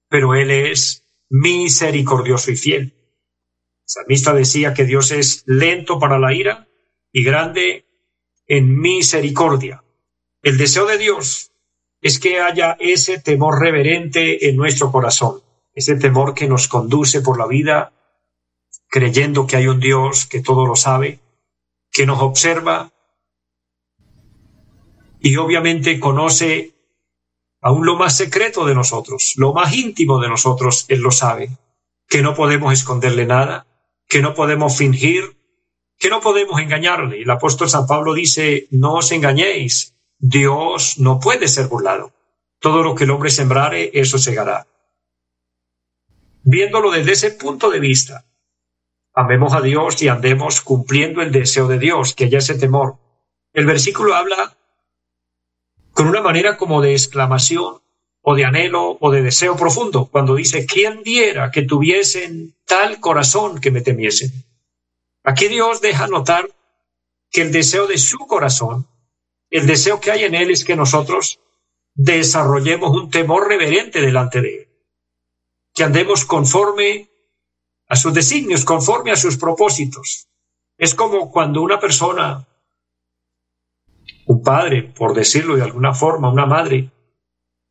pero 0.10 0.36
Él 0.36 0.52
es 0.52 1.09
misericordioso 1.30 2.52
y 2.52 2.56
fiel. 2.56 2.82
El 2.82 3.86
salmista 3.86 4.34
decía 4.34 4.74
que 4.74 4.86
Dios 4.86 5.12
es 5.12 5.44
lento 5.46 6.00
para 6.00 6.20
la 6.20 6.34
ira 6.34 6.68
y 7.12 7.24
grande 7.24 7.86
en 8.48 8.80
misericordia. 8.80 9.84
El 10.42 10.58
deseo 10.58 10.86
de 10.86 10.98
Dios 10.98 11.52
es 12.02 12.20
que 12.20 12.40
haya 12.40 12.78
ese 12.80 13.20
temor 13.20 13.60
reverente 13.60 14.50
en 14.50 14.56
nuestro 14.56 14.92
corazón 14.92 15.42
ese 15.80 15.96
temor 15.96 16.34
que 16.34 16.48
nos 16.48 16.68
conduce 16.68 17.22
por 17.22 17.40
la 17.40 17.48
vida 17.48 17.94
creyendo 18.90 19.48
que 19.48 19.56
hay 19.56 19.68
un 19.68 19.80
Dios 19.80 20.26
que 20.26 20.42
todo 20.42 20.66
lo 20.66 20.76
sabe, 20.76 21.20
que 21.92 22.06
nos 22.06 22.22
observa 22.22 22.92
y 25.22 25.38
obviamente 25.38 26.00
conoce 26.00 26.74
aún 27.62 27.86
lo 27.86 27.96
más 27.96 28.16
secreto 28.16 28.66
de 28.66 28.76
nosotros, 28.76 29.34
lo 29.38 29.54
más 29.54 29.74
íntimo 29.74 30.20
de 30.20 30.30
nosotros, 30.30 30.86
Él 30.88 31.02
lo 31.02 31.12
sabe, 31.12 31.50
que 32.08 32.22
no 32.22 32.34
podemos 32.34 32.74
esconderle 32.74 33.26
nada, 33.26 33.68
que 34.08 34.22
no 34.22 34.34
podemos 34.34 34.78
fingir, 34.78 35.38
que 35.98 36.10
no 36.10 36.22
podemos 36.22 36.60
engañarle. 36.62 37.22
El 37.22 37.30
apóstol 37.30 37.70
San 37.70 37.86
Pablo 37.88 38.14
dice, 38.14 38.68
no 38.72 38.96
os 38.96 39.12
engañéis, 39.12 39.96
Dios 40.18 40.98
no 40.98 41.20
puede 41.20 41.48
ser 41.48 41.68
burlado. 41.68 42.14
Todo 42.60 42.84
lo 42.84 42.96
que 42.96 43.06
el 43.06 43.12
hombre 43.12 43.30
sembrare, 43.30 43.92
eso 43.94 44.18
segará 44.18 44.66
viéndolo 46.44 46.92
desde 46.92 47.12
ese 47.12 47.32
punto 47.32 47.70
de 47.70 47.80
vista. 47.80 48.26
Amemos 49.14 49.54
a 49.54 49.62
Dios 49.62 50.02
y 50.02 50.08
andemos 50.08 50.62
cumpliendo 50.62 51.22
el 51.22 51.32
deseo 51.32 51.68
de 51.68 51.80
Dios, 51.80 52.16
que 52.16 52.26
haya 52.26 52.40
ese 52.40 52.58
temor. 52.58 52.98
El 53.54 53.66
versículo 53.66 54.16
habla 54.16 54.58
con 56.00 56.08
una 56.08 56.22
manera 56.22 56.56
como 56.56 56.82
de 56.82 56.94
exclamación 56.94 57.82
o 58.22 58.34
de 58.34 58.46
anhelo 58.46 58.98
o 59.02 59.12
de 59.12 59.22
deseo 59.22 59.58
profundo, 59.58 60.08
cuando 60.10 60.34
dice, 60.34 60.66
¿quién 60.66 61.04
diera 61.04 61.52
que 61.52 61.64
tuviesen 61.64 62.56
tal 62.64 63.02
corazón 63.02 63.60
que 63.60 63.70
me 63.70 63.82
temiesen? 63.82 64.32
Aquí 65.26 65.50
Dios 65.50 65.82
deja 65.82 66.08
notar 66.08 66.50
que 67.30 67.42
el 67.42 67.52
deseo 67.52 67.86
de 67.86 67.98
su 67.98 68.18
corazón, 68.20 68.88
el 69.50 69.68
deseo 69.68 70.00
que 70.00 70.12
hay 70.12 70.24
en 70.24 70.36
él 70.36 70.52
es 70.52 70.64
que 70.64 70.78
nosotros 70.78 71.42
desarrollemos 71.96 72.92
un 72.92 73.10
temor 73.10 73.50
reverente 73.50 74.00
delante 74.00 74.40
de 74.40 74.56
él 74.56 74.70
que 75.74 75.84
andemos 75.84 76.24
conforme 76.24 77.10
a 77.90 77.98
sus 77.98 78.14
designios, 78.14 78.64
conforme 78.64 79.12
a 79.12 79.18
sus 79.18 79.36
propósitos. 79.36 80.30
Es 80.78 80.96
como 80.96 81.30
cuando 81.30 81.62
una 81.62 81.78
persona, 81.78 82.48
un 84.30 84.44
padre, 84.44 84.84
por 84.84 85.16
decirlo 85.16 85.56
de 85.56 85.64
alguna 85.64 85.96
forma, 85.96 86.32
una 86.32 86.46
madre, 86.46 86.92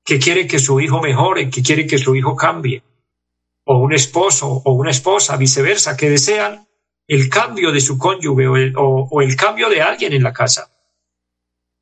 que 0.05 0.19
quiere 0.19 0.49
que 0.49 0.59
su 0.59 0.81
hijo 0.81 1.00
mejore, 1.00 1.50
que 1.50 1.62
quiere 1.62 1.87
que 1.87 1.99
su 1.99 2.17
hijo 2.17 2.35
cambie, 2.35 2.83
o 3.65 3.79
un 3.79 3.93
esposo 3.93 4.62
o 4.65 4.73
una 4.73 4.91
esposa, 4.91 5.37
viceversa, 5.37 5.97
que 5.97 6.11
desean 6.11 6.67
el 7.07 7.29
cambio 7.29 7.71
de 7.71 7.81
su 7.81 7.97
cónyuge 7.97 8.73
o 8.75 9.23
el, 9.23 9.37
cambio 9.37 9.69
de 9.69 9.83
alguien 9.83 10.12
en 10.12 10.25
la 10.25 10.33
casa. 10.33 10.73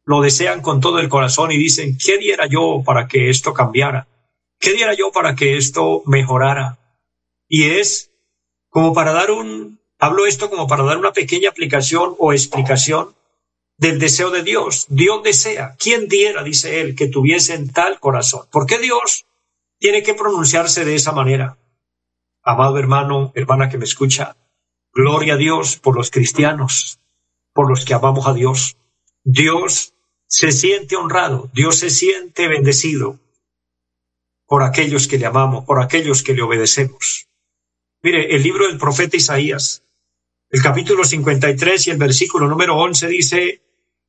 Lo 0.04 0.20
desean 0.20 0.60
con 0.60 0.82
todo 0.82 0.98
el 0.98 1.08
corazón 1.08 1.52
y 1.52 1.56
dicen, 1.56 1.96
¿qué 1.96 2.18
diera 2.18 2.46
yo 2.46 2.82
para 2.84 3.08
que 3.08 3.30
esto 3.30 3.54
cambiara? 3.54 4.06
¿Qué 4.60 4.74
diera 4.74 4.92
yo 4.92 5.10
para 5.10 5.34
que 5.34 5.56
esto 5.56 6.02
mejorara? 6.04 6.78
Y 7.48 7.64
es 7.64 8.10
como 8.68 8.92
para 8.92 9.12
dar 9.12 9.30
un, 9.30 9.80
hablo 9.98 10.26
esto 10.26 10.50
como 10.50 10.66
para 10.66 10.84
dar 10.84 10.98
una 10.98 11.14
pequeña 11.14 11.48
aplicación 11.48 12.14
o 12.18 12.34
explicación 12.34 13.16
del 13.78 13.98
deseo 13.98 14.30
de 14.30 14.42
Dios. 14.42 14.86
Dios 14.88 15.22
desea, 15.22 15.76
¿quién 15.78 16.08
diera, 16.08 16.42
dice 16.42 16.80
él, 16.80 16.94
que 16.94 17.08
tuviesen 17.08 17.72
tal 17.72 18.00
corazón? 18.00 18.46
¿Por 18.50 18.66
qué 18.66 18.78
Dios 18.78 19.26
tiene 19.78 20.02
que 20.02 20.14
pronunciarse 20.14 20.84
de 20.84 20.94
esa 20.94 21.12
manera? 21.12 21.58
Amado 22.42 22.78
hermano, 22.78 23.32
hermana 23.34 23.68
que 23.68 23.78
me 23.78 23.84
escucha, 23.84 24.36
gloria 24.92 25.34
a 25.34 25.36
Dios 25.36 25.76
por 25.76 25.96
los 25.96 26.10
cristianos, 26.10 27.00
por 27.52 27.68
los 27.68 27.84
que 27.84 27.94
amamos 27.94 28.26
a 28.26 28.34
Dios. 28.34 28.76
Dios 29.24 29.94
se 30.26 30.52
siente 30.52 30.96
honrado, 30.96 31.50
Dios 31.52 31.78
se 31.78 31.90
siente 31.90 32.48
bendecido 32.48 33.18
por 34.46 34.62
aquellos 34.62 35.08
que 35.08 35.18
le 35.18 35.26
amamos, 35.26 35.64
por 35.64 35.82
aquellos 35.82 36.22
que 36.22 36.34
le 36.34 36.42
obedecemos. 36.42 37.28
Mire, 38.02 38.34
el 38.34 38.42
libro 38.42 38.68
del 38.68 38.78
profeta 38.78 39.16
Isaías, 39.16 39.82
el 40.48 40.62
capítulo 40.62 41.04
53 41.04 41.88
y 41.88 41.90
el 41.90 41.98
versículo 41.98 42.46
número 42.46 42.76
11 42.76 43.08
dice 43.08 43.65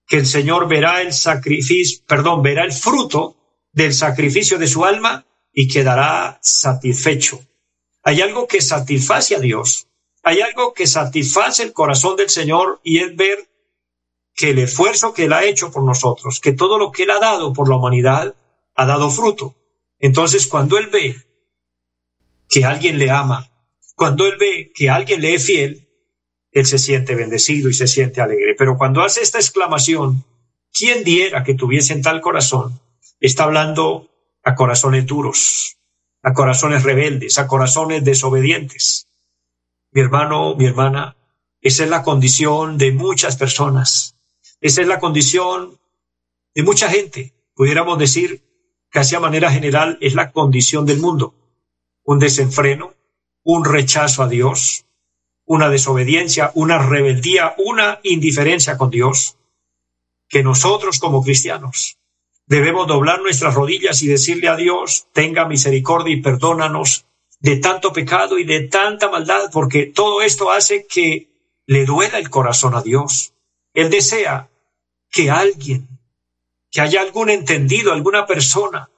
que 0.08 0.18
el 0.18 0.26
Señor 0.26 0.68
verá 0.68 1.02
el 1.02 1.14
sacrificio, 1.14 2.00
perdón, 2.08 2.42
verá 2.42 2.64
el 2.64 2.72
fruto 2.72 3.36
del 3.74 3.94
sacrificio 3.94 4.58
de 4.58 4.68
su 4.68 4.86
alma 4.86 5.26
y 5.54 5.68
quedará 5.68 6.40
satisfecho. 6.42 7.46
Hay 8.04 8.22
algo 8.22 8.48
que 8.48 8.62
satisface 8.62 9.36
a 9.36 9.40
Dios. 9.40 9.88
Hay 10.24 10.42
algo 10.42 10.74
que 10.74 10.88
satisface 10.88 11.64
el 11.64 11.74
corazón 11.74 12.16
del 12.16 12.30
Señor 12.30 12.80
y 12.84 13.00
es 13.00 13.16
ver 13.16 13.50
que 14.34 14.52
el 14.52 14.60
esfuerzo 14.60 15.14
que 15.14 15.26
Él 15.26 15.34
ha 15.34 15.44
hecho 15.44 15.72
por 15.72 15.84
nosotros, 15.84 16.40
que 16.40 16.54
todo 16.54 16.78
lo 16.78 16.92
que 16.92 17.04
Él 17.04 17.12
ha 17.12 17.20
dado 17.20 17.54
por 17.54 17.70
la 17.70 17.76
humanidad, 17.76 18.36
ha 18.76 18.86
dado 18.86 19.10
fruto. 19.10 19.56
Entonces, 20.00 20.48
cuando 20.48 20.78
Él 20.78 20.88
ve 20.88 21.18
que 22.48 22.64
alguien 22.64 22.98
le 22.98 23.10
ama, 23.10 23.50
cuando 23.96 24.26
Él 24.26 24.38
ve 24.38 24.72
que 24.74 24.90
alguien 24.90 25.22
le 25.22 25.34
es 25.34 25.46
fiel, 25.46 25.87
Él 26.58 26.66
se 26.66 26.80
siente 26.80 27.14
bendecido 27.14 27.70
y 27.70 27.74
se 27.76 27.86
siente 27.86 28.20
alegre. 28.20 28.56
Pero 28.58 28.80
cuando 28.80 29.04
hace 29.04 29.22
esta 29.22 29.38
exclamación, 29.38 30.24
¿quién 30.74 31.04
diera 31.04 31.44
que 31.44 31.54
tuviesen 31.54 32.02
tal 32.02 32.20
corazón? 32.20 32.80
Está 33.20 33.44
hablando 33.44 34.10
a 34.44 34.56
corazones 34.56 35.06
duros, 35.06 35.78
a 36.24 36.34
corazones 36.34 36.82
rebeldes, 36.82 37.38
a 37.38 37.46
corazones 37.46 38.04
desobedientes. 38.04 39.08
Mi 39.92 40.02
hermano, 40.02 40.56
mi 40.56 40.66
hermana, 40.66 41.16
esa 41.62 41.84
es 41.84 41.92
la 41.92 42.02
condición 42.02 42.80
de 42.80 42.92
muchas 42.92 43.36
personas. 43.36 44.16
Esa 44.60 44.82
es 44.82 44.88
la 44.88 45.00
condición 45.00 45.80
de 46.56 46.64
mucha 46.64 46.90
gente. 46.90 47.36
Pudiéramos 47.54 48.00
decir, 48.00 48.42
casi 48.90 49.14
a 49.14 49.20
manera 49.20 49.52
general, 49.52 50.00
es 50.02 50.16
la 50.16 50.32
condición 50.32 50.88
del 50.88 50.98
mundo. 50.98 51.36
Un 52.04 52.18
desenfreno, 52.18 52.96
un 53.44 53.64
rechazo 53.64 54.24
a 54.24 54.28
Dios, 54.28 54.87
una 55.48 55.70
desobediencia, 55.70 56.52
una 56.54 56.78
rebeldía, 56.78 57.56
una 57.58 58.00
indiferencia 58.04 58.78
con 58.78 58.92
Dios, 58.92 59.38
que 60.28 60.44
nosotros 60.44 61.00
como 61.00 61.24
cristianos 61.24 61.98
debemos 62.46 62.88
doblar 62.88 63.22
nuestras 63.22 63.56
rodillas 63.56 64.04
y 64.04 64.08
decirle 64.08 64.50
a 64.50 64.56
Dios, 64.56 65.08
tenga 65.14 65.46
misericordia 65.46 66.14
y 66.14 66.22
perdónanos 66.22 67.06
de 67.40 67.58
tanto 67.58 67.94
pecado 67.94 68.38
y 68.40 68.44
de 68.44 68.68
tanta 68.68 69.10
maldad, 69.10 69.50
porque 69.52 69.86
todo 69.86 70.22
esto 70.22 70.52
hace 70.52 70.86
que 70.86 71.30
le 71.66 71.86
duela 71.86 72.20
el 72.20 72.30
corazón 72.30 72.76
a 72.76 72.82
Dios. 72.82 73.34
Él 73.74 73.90
desea 73.90 74.50
que 75.10 75.30
alguien, 75.30 75.88
que 76.72 76.82
haya 76.82 77.02
algún 77.02 77.30
entendido, 77.30 77.94
alguna 77.94 78.26
persona 78.26 78.90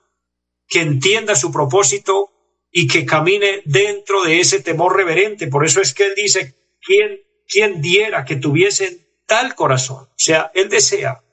que 0.67 0.81
entienda 0.81 1.35
su 1.35 1.51
propósito 1.51 2.31
y 2.71 2.87
que 2.87 3.05
camine 3.05 3.61
dentro 3.65 4.23
de 4.23 4.39
ese 4.39 4.61
temor 4.61 4.95
reverente. 4.95 5.47
Por 5.47 5.65
eso 5.65 5.81
es 5.81 5.93
que 5.93 6.07
él 6.07 6.13
dice, 6.15 6.55
¿quién, 6.81 7.21
quién 7.47 7.81
diera 7.81 8.25
que 8.25 8.35
tuviesen 8.35 9.05
tal 9.25 9.55
corazón? 9.55 10.05
O 10.05 10.13
sea, 10.15 10.51
él 10.53 10.69
desea 10.69 11.23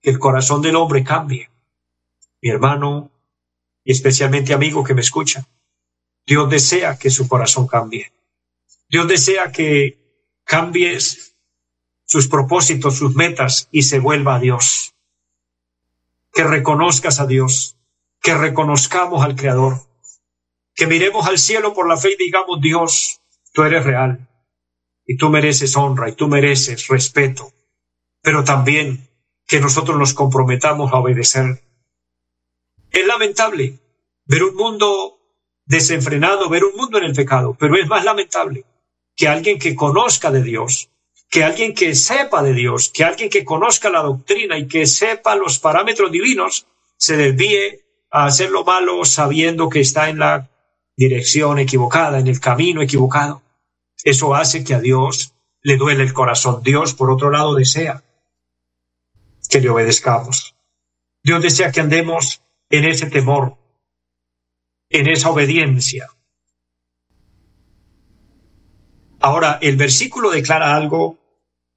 que 0.00 0.10
el 0.10 0.18
corazón 0.18 0.62
del 0.62 0.76
hombre 0.76 1.04
cambie. 1.04 1.50
Mi 2.42 2.50
hermano 2.50 3.10
y 3.84 3.92
especialmente 3.92 4.54
amigo 4.54 4.82
que 4.82 4.94
me 4.94 5.02
escucha, 5.02 5.46
Dios 6.26 6.48
desea 6.50 6.98
que 6.98 7.10
su 7.10 7.28
corazón 7.28 7.66
cambie. 7.66 8.12
Dios 8.88 9.06
desea 9.06 9.52
que 9.52 9.98
cambies 10.44 11.36
sus 12.06 12.28
propósitos, 12.28 12.96
sus 12.96 13.14
metas 13.14 13.68
y 13.70 13.82
se 13.82 13.98
vuelva 13.98 14.36
a 14.36 14.40
Dios. 14.40 14.94
Que 16.32 16.44
reconozcas 16.44 17.20
a 17.20 17.26
Dios, 17.26 17.76
que 18.20 18.34
reconozcamos 18.34 19.24
al 19.24 19.36
Creador, 19.36 19.86
que 20.74 20.86
miremos 20.86 21.26
al 21.26 21.38
cielo 21.38 21.72
por 21.72 21.88
la 21.88 21.96
fe 21.96 22.12
y 22.12 22.24
digamos, 22.24 22.60
Dios, 22.60 23.20
tú 23.52 23.62
eres 23.62 23.84
real 23.84 24.28
y 25.06 25.16
tú 25.16 25.28
mereces 25.30 25.76
honra 25.76 26.08
y 26.08 26.12
tú 26.14 26.28
mereces 26.28 26.88
respeto, 26.88 27.52
pero 28.20 28.42
también 28.44 29.08
que 29.46 29.60
nosotros 29.60 29.98
nos 29.98 30.14
comprometamos 30.14 30.92
a 30.92 30.96
obedecer. 30.96 31.62
Es 32.90 33.06
lamentable 33.06 33.78
ver 34.24 34.42
un 34.42 34.56
mundo 34.56 35.18
desenfrenado, 35.66 36.48
ver 36.48 36.64
un 36.64 36.76
mundo 36.76 36.98
en 36.98 37.04
el 37.04 37.14
pecado, 37.14 37.56
pero 37.58 37.76
es 37.76 37.86
más 37.86 38.04
lamentable 38.04 38.64
que 39.16 39.28
alguien 39.28 39.58
que 39.58 39.74
conozca 39.74 40.30
de 40.30 40.42
Dios, 40.42 40.90
que 41.30 41.44
alguien 41.44 41.74
que 41.74 41.94
sepa 41.94 42.42
de 42.42 42.52
Dios, 42.52 42.90
que 42.92 43.04
alguien 43.04 43.30
que 43.30 43.44
conozca 43.44 43.90
la 43.90 44.02
doctrina 44.02 44.58
y 44.58 44.66
que 44.66 44.86
sepa 44.86 45.36
los 45.36 45.58
parámetros 45.58 46.10
divinos, 46.10 46.66
se 46.96 47.16
desvíe 47.16 47.84
a 48.10 48.26
hacer 48.26 48.50
lo 48.50 48.64
malo 48.64 49.04
sabiendo 49.04 49.68
que 49.68 49.80
está 49.80 50.08
en 50.08 50.18
la 50.18 50.50
dirección 50.96 51.58
equivocada, 51.58 52.18
en 52.18 52.26
el 52.26 52.40
camino 52.40 52.82
equivocado. 52.82 53.42
Eso 54.02 54.34
hace 54.34 54.64
que 54.64 54.74
a 54.74 54.80
Dios 54.80 55.34
le 55.62 55.76
duele 55.76 56.02
el 56.02 56.12
corazón. 56.12 56.62
Dios, 56.62 56.94
por 56.94 57.10
otro 57.10 57.30
lado, 57.30 57.54
desea 57.54 58.02
que 59.48 59.60
le 59.60 59.70
obedezcamos. 59.70 60.54
Dios 61.22 61.42
desea 61.42 61.72
que 61.72 61.80
andemos 61.80 62.42
en 62.70 62.84
ese 62.84 63.06
temor, 63.06 63.56
en 64.90 65.08
esa 65.08 65.30
obediencia. 65.30 66.08
Ahora, 69.20 69.58
el 69.62 69.76
versículo 69.76 70.30
declara 70.30 70.76
algo 70.76 71.18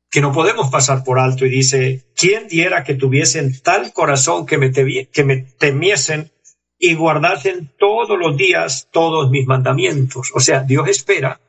que 0.09 0.21
no 0.21 0.33
podemos 0.33 0.69
pasar 0.69 1.03
por 1.03 1.19
alto 1.19 1.45
y 1.45 1.49
dice, 1.49 2.05
¿quién 2.15 2.47
diera 2.47 2.83
que 2.83 2.95
tuviesen 2.95 3.59
tal 3.61 3.93
corazón 3.93 4.45
que 4.45 4.57
me, 4.57 4.71
que 4.71 5.23
me 5.23 5.37
temiesen 5.37 6.31
y 6.79 6.95
guardasen 6.95 7.73
todos 7.77 8.17
los 8.17 8.37
días 8.37 8.87
todos 8.91 9.29
mis 9.31 9.47
mandamientos? 9.47 10.31
O 10.33 10.39
sea, 10.39 10.61
Dios 10.61 10.87
espera 10.87 11.39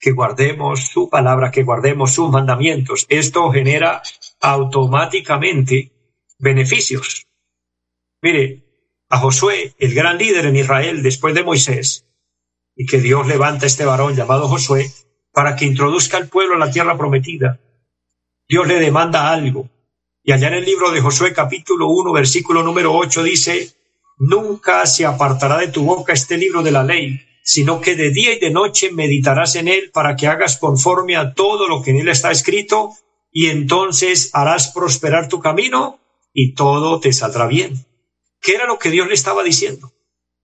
que 0.00 0.12
guardemos 0.12 0.86
su 0.86 1.08
palabra, 1.08 1.50
que 1.50 1.64
guardemos 1.64 2.12
sus 2.12 2.30
mandamientos. 2.30 3.06
Esto 3.08 3.50
genera 3.50 4.02
automáticamente 4.40 5.90
beneficios. 6.38 7.26
Mire, 8.22 8.64
a 9.08 9.18
Josué, 9.18 9.74
el 9.78 9.94
gran 9.94 10.18
líder 10.18 10.46
en 10.46 10.56
Israel 10.56 11.02
después 11.02 11.34
de 11.34 11.42
Moisés, 11.44 12.06
y 12.76 12.86
que 12.86 12.98
Dios 12.98 13.26
levanta 13.26 13.66
este 13.66 13.84
varón 13.84 14.14
llamado 14.14 14.48
Josué 14.48 14.90
para 15.32 15.56
que 15.56 15.64
introduzca 15.64 16.16
al 16.16 16.28
pueblo 16.28 16.54
a 16.54 16.58
la 16.58 16.70
tierra 16.70 16.96
prometida 16.96 17.58
Dios 18.48 18.66
le 18.66 18.80
demanda 18.80 19.30
algo. 19.30 19.68
Y 20.22 20.32
allá 20.32 20.48
en 20.48 20.54
el 20.54 20.64
libro 20.64 20.90
de 20.90 21.02
Josué 21.02 21.34
capítulo 21.34 21.88
1, 21.88 22.12
versículo 22.12 22.62
número 22.62 22.94
8 22.94 23.22
dice, 23.22 23.74
Nunca 24.18 24.84
se 24.86 25.06
apartará 25.06 25.58
de 25.58 25.68
tu 25.68 25.84
boca 25.84 26.12
este 26.12 26.36
libro 26.36 26.62
de 26.62 26.72
la 26.72 26.82
ley, 26.82 27.20
sino 27.42 27.80
que 27.80 27.94
de 27.94 28.10
día 28.10 28.34
y 28.34 28.40
de 28.40 28.50
noche 28.50 28.90
meditarás 28.92 29.54
en 29.54 29.68
él 29.68 29.90
para 29.92 30.16
que 30.16 30.26
hagas 30.26 30.58
conforme 30.58 31.16
a 31.16 31.34
todo 31.34 31.68
lo 31.68 31.82
que 31.82 31.92
en 31.92 31.98
él 31.98 32.08
está 32.08 32.30
escrito, 32.30 32.94
y 33.30 33.46
entonces 33.46 34.30
harás 34.32 34.68
prosperar 34.68 35.28
tu 35.28 35.40
camino 35.40 36.00
y 36.32 36.54
todo 36.54 36.98
te 37.00 37.12
saldrá 37.12 37.46
bien. 37.46 37.86
¿Qué 38.40 38.54
era 38.54 38.66
lo 38.66 38.78
que 38.78 38.90
Dios 38.90 39.08
le 39.08 39.14
estaba 39.14 39.42
diciendo? 39.42 39.92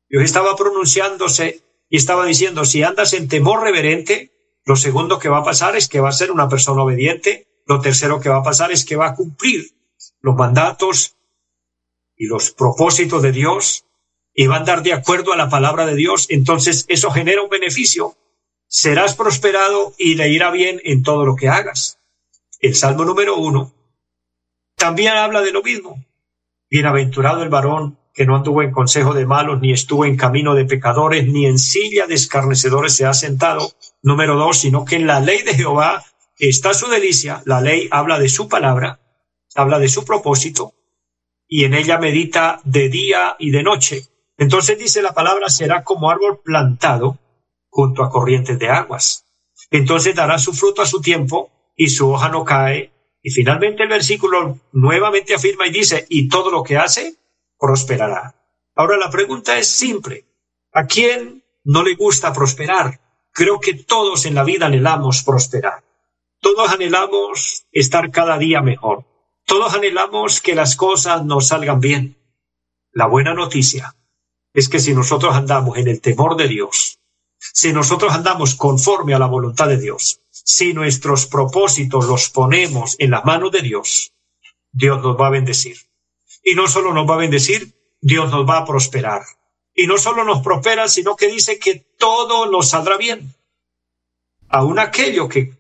Dios 0.08 0.22
estaba 0.22 0.56
pronunciándose 0.56 1.62
y 1.88 1.96
estaba 1.96 2.26
diciendo, 2.26 2.64
si 2.64 2.82
andas 2.82 3.12
en 3.12 3.28
temor 3.28 3.62
reverente, 3.62 4.30
lo 4.64 4.76
segundo 4.76 5.18
que 5.18 5.28
va 5.28 5.38
a 5.38 5.44
pasar 5.44 5.76
es 5.76 5.88
que 5.88 6.00
va 6.00 6.08
a 6.08 6.12
ser 6.12 6.30
una 6.30 6.48
persona 6.48 6.82
obediente, 6.82 7.46
lo 7.66 7.80
tercero 7.80 8.20
que 8.20 8.28
va 8.28 8.38
a 8.38 8.42
pasar 8.42 8.72
es 8.72 8.84
que 8.84 8.96
va 8.96 9.08
a 9.08 9.14
cumplir 9.14 9.72
los 10.20 10.36
mandatos 10.36 11.13
y 12.16 12.26
los 12.26 12.50
propósitos 12.50 13.22
de 13.22 13.32
Dios 13.32 13.84
y 14.34 14.46
va 14.46 14.56
a 14.56 14.58
andar 14.58 14.82
de 14.82 14.92
acuerdo 14.92 15.32
a 15.32 15.36
la 15.36 15.48
palabra 15.48 15.86
de 15.86 15.94
Dios. 15.94 16.26
Entonces 16.30 16.84
eso 16.88 17.10
genera 17.10 17.42
un 17.42 17.48
beneficio. 17.48 18.16
Serás 18.66 19.14
prosperado 19.14 19.94
y 19.98 20.14
le 20.14 20.28
irá 20.30 20.50
bien 20.50 20.80
en 20.84 21.02
todo 21.02 21.24
lo 21.24 21.36
que 21.36 21.48
hagas. 21.48 21.98
El 22.60 22.74
Salmo 22.74 23.04
número 23.04 23.36
uno 23.36 23.72
también 24.76 25.14
habla 25.14 25.40
de 25.40 25.52
lo 25.52 25.62
mismo. 25.62 26.04
Bienaventurado 26.68 27.42
el 27.42 27.48
varón 27.48 27.98
que 28.12 28.26
no 28.26 28.36
anduvo 28.36 28.62
en 28.62 28.70
consejo 28.70 29.12
de 29.12 29.26
malos, 29.26 29.60
ni 29.60 29.72
estuvo 29.72 30.04
en 30.04 30.16
camino 30.16 30.54
de 30.54 30.64
pecadores, 30.64 31.26
ni 31.26 31.46
en 31.46 31.58
silla 31.58 32.06
de 32.06 32.14
escarnecedores 32.14 32.94
se 32.94 33.06
ha 33.06 33.12
sentado. 33.12 33.72
Número 34.02 34.36
dos, 34.36 34.58
sino 34.58 34.84
que 34.84 34.96
en 34.96 35.06
la 35.06 35.20
ley 35.20 35.42
de 35.42 35.54
Jehová 35.54 36.04
está 36.38 36.74
su 36.74 36.88
delicia, 36.88 37.42
la 37.44 37.60
ley 37.60 37.88
habla 37.90 38.18
de 38.18 38.28
su 38.28 38.48
palabra, 38.48 39.00
habla 39.56 39.80
de 39.80 39.88
su 39.88 40.04
propósito, 40.04 40.73
y 41.56 41.66
en 41.66 41.74
ella 41.74 41.98
medita 41.98 42.60
de 42.64 42.88
día 42.88 43.36
y 43.38 43.52
de 43.52 43.62
noche. 43.62 44.08
Entonces 44.36 44.76
dice 44.76 45.02
la 45.02 45.14
palabra, 45.14 45.48
será 45.48 45.84
como 45.84 46.10
árbol 46.10 46.40
plantado 46.42 47.20
junto 47.68 48.02
a 48.02 48.10
corrientes 48.10 48.58
de 48.58 48.70
aguas. 48.70 49.24
Entonces 49.70 50.16
dará 50.16 50.36
su 50.40 50.52
fruto 50.52 50.82
a 50.82 50.86
su 50.86 51.00
tiempo 51.00 51.52
y 51.76 51.90
su 51.90 52.10
hoja 52.10 52.28
no 52.28 52.44
cae. 52.44 52.90
Y 53.22 53.30
finalmente 53.30 53.84
el 53.84 53.88
versículo 53.88 54.58
nuevamente 54.72 55.32
afirma 55.32 55.68
y 55.68 55.70
dice, 55.70 56.04
y 56.08 56.28
todo 56.28 56.50
lo 56.50 56.64
que 56.64 56.76
hace 56.76 57.14
prosperará. 57.56 58.34
Ahora 58.74 58.96
la 58.96 59.08
pregunta 59.08 59.56
es 59.56 59.68
simple. 59.68 60.24
¿A 60.72 60.86
quién 60.86 61.44
no 61.62 61.84
le 61.84 61.94
gusta 61.94 62.32
prosperar? 62.32 62.98
Creo 63.30 63.60
que 63.60 63.74
todos 63.74 64.26
en 64.26 64.34
la 64.34 64.42
vida 64.42 64.66
anhelamos 64.66 65.22
prosperar. 65.22 65.84
Todos 66.40 66.72
anhelamos 66.72 67.66
estar 67.70 68.10
cada 68.10 68.38
día 68.38 68.60
mejor. 68.60 69.04
Todos 69.46 69.74
anhelamos 69.74 70.40
que 70.40 70.54
las 70.54 70.76
cosas 70.76 71.24
nos 71.24 71.48
salgan 71.48 71.80
bien. 71.80 72.16
La 72.92 73.06
buena 73.06 73.34
noticia 73.34 73.94
es 74.52 74.68
que 74.68 74.78
si 74.78 74.94
nosotros 74.94 75.34
andamos 75.34 75.78
en 75.78 75.88
el 75.88 76.00
temor 76.00 76.36
de 76.36 76.48
Dios, 76.48 76.98
si 77.38 77.72
nosotros 77.72 78.12
andamos 78.12 78.54
conforme 78.54 79.14
a 79.14 79.18
la 79.18 79.26
voluntad 79.26 79.68
de 79.68 79.78
Dios, 79.78 80.20
si 80.30 80.72
nuestros 80.72 81.26
propósitos 81.26 82.06
los 82.06 82.30
ponemos 82.30 82.96
en 82.98 83.10
las 83.10 83.24
manos 83.24 83.50
de 83.52 83.62
Dios, 83.62 84.12
Dios 84.72 85.02
nos 85.02 85.20
va 85.20 85.26
a 85.28 85.30
bendecir. 85.30 85.76
Y 86.42 86.54
no 86.54 86.66
solo 86.68 86.92
nos 86.92 87.08
va 87.08 87.14
a 87.14 87.18
bendecir, 87.18 87.74
Dios 88.00 88.30
nos 88.30 88.48
va 88.48 88.58
a 88.58 88.64
prosperar. 88.64 89.22
y 89.74 89.86
no 89.88 89.98
solo 89.98 90.24
nos 90.24 90.40
prospera, 90.42 90.86
sino 90.88 91.16
que 91.16 91.26
dice 91.26 91.58
que 91.58 91.84
todo 91.98 92.50
nos 92.50 92.70
saldrá 92.70 92.96
bien. 92.96 93.34
Aún 94.48 94.78
aquello 94.78 95.28
que 95.28 95.52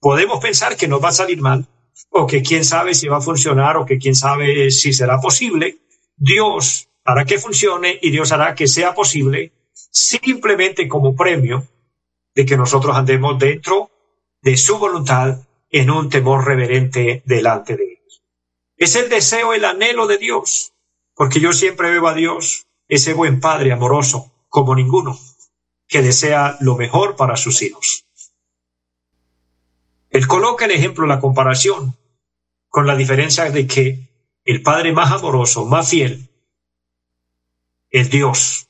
podemos 0.00 0.40
pensar 0.40 0.76
que 0.76 0.88
nos 0.88 1.02
va 1.02 1.10
a 1.10 1.12
salir 1.12 1.40
mal, 1.40 1.68
o 2.08 2.26
que 2.26 2.42
quién 2.42 2.64
sabe 2.64 2.94
si 2.94 3.08
va 3.08 3.18
a 3.18 3.22
funcionar, 3.22 3.76
o 3.76 3.84
que 3.84 3.98
quién 3.98 4.14
sabe 4.14 4.70
si 4.70 4.92
será 4.92 5.20
posible, 5.20 5.78
Dios 6.16 6.88
hará 7.04 7.24
que 7.24 7.38
funcione 7.38 7.98
y 8.00 8.10
Dios 8.10 8.32
hará 8.32 8.54
que 8.54 8.66
sea 8.66 8.94
posible 8.94 9.52
simplemente 9.72 10.88
como 10.88 11.14
premio 11.14 11.66
de 12.34 12.46
que 12.46 12.56
nosotros 12.56 12.96
andemos 12.96 13.38
dentro 13.38 13.90
de 14.42 14.56
su 14.56 14.78
voluntad 14.78 15.38
en 15.70 15.90
un 15.90 16.08
temor 16.08 16.44
reverente 16.46 17.22
delante 17.24 17.76
de 17.76 17.84
Él. 17.84 17.98
Es 18.76 18.96
el 18.96 19.08
deseo, 19.08 19.52
el 19.52 19.64
anhelo 19.64 20.06
de 20.06 20.18
Dios, 20.18 20.72
porque 21.14 21.40
yo 21.40 21.52
siempre 21.52 21.90
veo 21.90 22.06
a 22.08 22.14
Dios, 22.14 22.66
ese 22.88 23.12
buen 23.12 23.40
Padre 23.40 23.72
amoroso, 23.72 24.32
como 24.48 24.74
ninguno, 24.74 25.18
que 25.86 26.02
desea 26.02 26.56
lo 26.60 26.76
mejor 26.76 27.16
para 27.16 27.36
sus 27.36 27.62
hijos. 27.62 28.06
Él 30.10 30.26
coloca 30.26 30.64
el 30.64 30.72
ejemplo, 30.72 31.06
la 31.06 31.20
comparación, 31.20 31.96
con 32.68 32.86
la 32.86 32.96
diferencia 32.96 33.50
de 33.50 33.66
que 33.66 34.10
el 34.44 34.62
Padre 34.62 34.92
más 34.92 35.12
amoroso, 35.12 35.64
más 35.64 35.88
fiel, 35.88 36.28
es 37.90 38.10
Dios. 38.10 38.68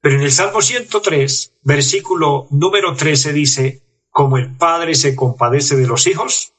Pero 0.00 0.16
en 0.16 0.22
el 0.22 0.32
Salmo 0.32 0.60
103, 0.60 1.54
versículo 1.62 2.48
número 2.50 2.96
13 2.96 3.32
dice, 3.32 3.82
como 4.10 4.36
el 4.36 4.54
Padre 4.56 4.94
se 4.94 5.14
compadece 5.14 5.76
de 5.76 5.86
los 5.86 6.06
hijos, 6.06 6.52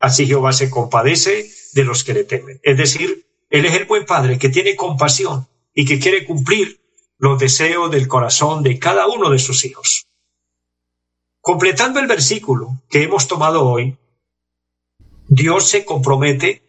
así 0.00 0.26
Jehová 0.26 0.52
se 0.52 0.70
compadece 0.70 1.50
de 1.74 1.84
los 1.84 2.04
que 2.04 2.14
le 2.14 2.24
temen. 2.24 2.60
Es 2.62 2.76
decir, 2.76 3.26
Él 3.50 3.66
es 3.66 3.74
el 3.74 3.84
buen 3.84 4.06
Padre 4.06 4.38
que 4.38 4.48
tiene 4.48 4.76
compasión 4.76 5.46
y 5.74 5.84
que 5.84 5.98
quiere 5.98 6.24
cumplir 6.24 6.80
los 7.18 7.38
deseos 7.38 7.90
del 7.90 8.08
corazón 8.08 8.62
de 8.62 8.78
cada 8.78 9.06
uno 9.06 9.30
de 9.30 9.38
sus 9.38 9.64
hijos. 9.64 10.07
Completando 11.48 11.98
el 11.98 12.06
versículo 12.06 12.82
que 12.90 13.02
hemos 13.04 13.26
tomado 13.26 13.66
hoy, 13.66 13.96
Dios 15.28 15.66
se 15.66 15.86
compromete 15.86 16.60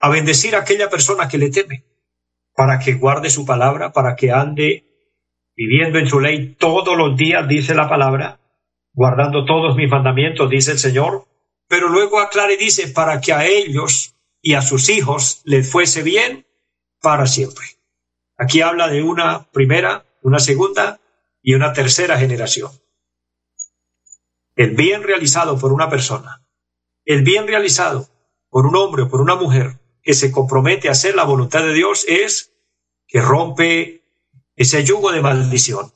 a 0.00 0.08
bendecir 0.08 0.56
a 0.56 0.62
aquella 0.62 0.90
persona 0.90 1.28
que 1.28 1.38
le 1.38 1.48
teme, 1.48 1.84
para 2.56 2.80
que 2.80 2.94
guarde 2.94 3.30
su 3.30 3.46
palabra, 3.46 3.92
para 3.92 4.16
que 4.16 4.32
ande 4.32 4.84
viviendo 5.54 6.00
en 6.00 6.08
su 6.08 6.18
ley 6.18 6.56
todos 6.56 6.98
los 6.98 7.16
días, 7.16 7.46
dice 7.46 7.72
la 7.72 7.88
palabra, 7.88 8.40
guardando 8.92 9.44
todos 9.44 9.76
mis 9.76 9.88
mandamientos, 9.88 10.50
dice 10.50 10.72
el 10.72 10.80
Señor, 10.80 11.28
pero 11.68 11.88
luego 11.88 12.18
aclara 12.18 12.52
y 12.52 12.56
dice, 12.56 12.88
para 12.88 13.20
que 13.20 13.32
a 13.32 13.46
ellos 13.46 14.16
y 14.42 14.54
a 14.54 14.62
sus 14.62 14.88
hijos 14.88 15.40
les 15.44 15.70
fuese 15.70 16.02
bien 16.02 16.48
para 17.00 17.26
siempre. 17.26 17.64
Aquí 18.36 18.60
habla 18.60 18.88
de 18.88 19.04
una 19.04 19.48
primera, 19.52 20.04
una 20.22 20.40
segunda 20.40 20.98
y 21.44 21.54
una 21.54 21.72
tercera 21.72 22.18
generación. 22.18 22.72
El 24.60 24.72
bien 24.76 25.02
realizado 25.02 25.58
por 25.58 25.72
una 25.72 25.88
persona, 25.88 26.44
el 27.06 27.22
bien 27.22 27.46
realizado 27.46 28.10
por 28.50 28.66
un 28.66 28.76
hombre 28.76 29.04
o 29.04 29.08
por 29.08 29.22
una 29.22 29.34
mujer 29.34 29.80
que 30.02 30.12
se 30.12 30.30
compromete 30.30 30.88
a 30.88 30.92
hacer 30.92 31.14
la 31.14 31.24
voluntad 31.24 31.62
de 31.62 31.72
Dios 31.72 32.04
es 32.06 32.52
que 33.06 33.22
rompe 33.22 34.04
ese 34.56 34.84
yugo 34.84 35.12
de 35.12 35.22
maldición, 35.22 35.94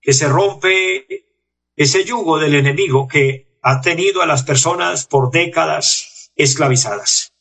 que 0.00 0.12
se 0.12 0.28
rompe 0.28 1.26
ese 1.74 2.04
yugo 2.04 2.38
del 2.38 2.54
enemigo 2.54 3.08
que 3.08 3.58
ha 3.62 3.80
tenido 3.80 4.22
a 4.22 4.26
las 4.26 4.44
personas 4.44 5.04
por 5.04 5.32
décadas 5.32 6.30
esclavizadas. 6.36 7.34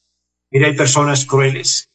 Mira, 0.50 0.70
hay 0.70 0.76
personas 0.76 1.28
crueles, 1.28 1.92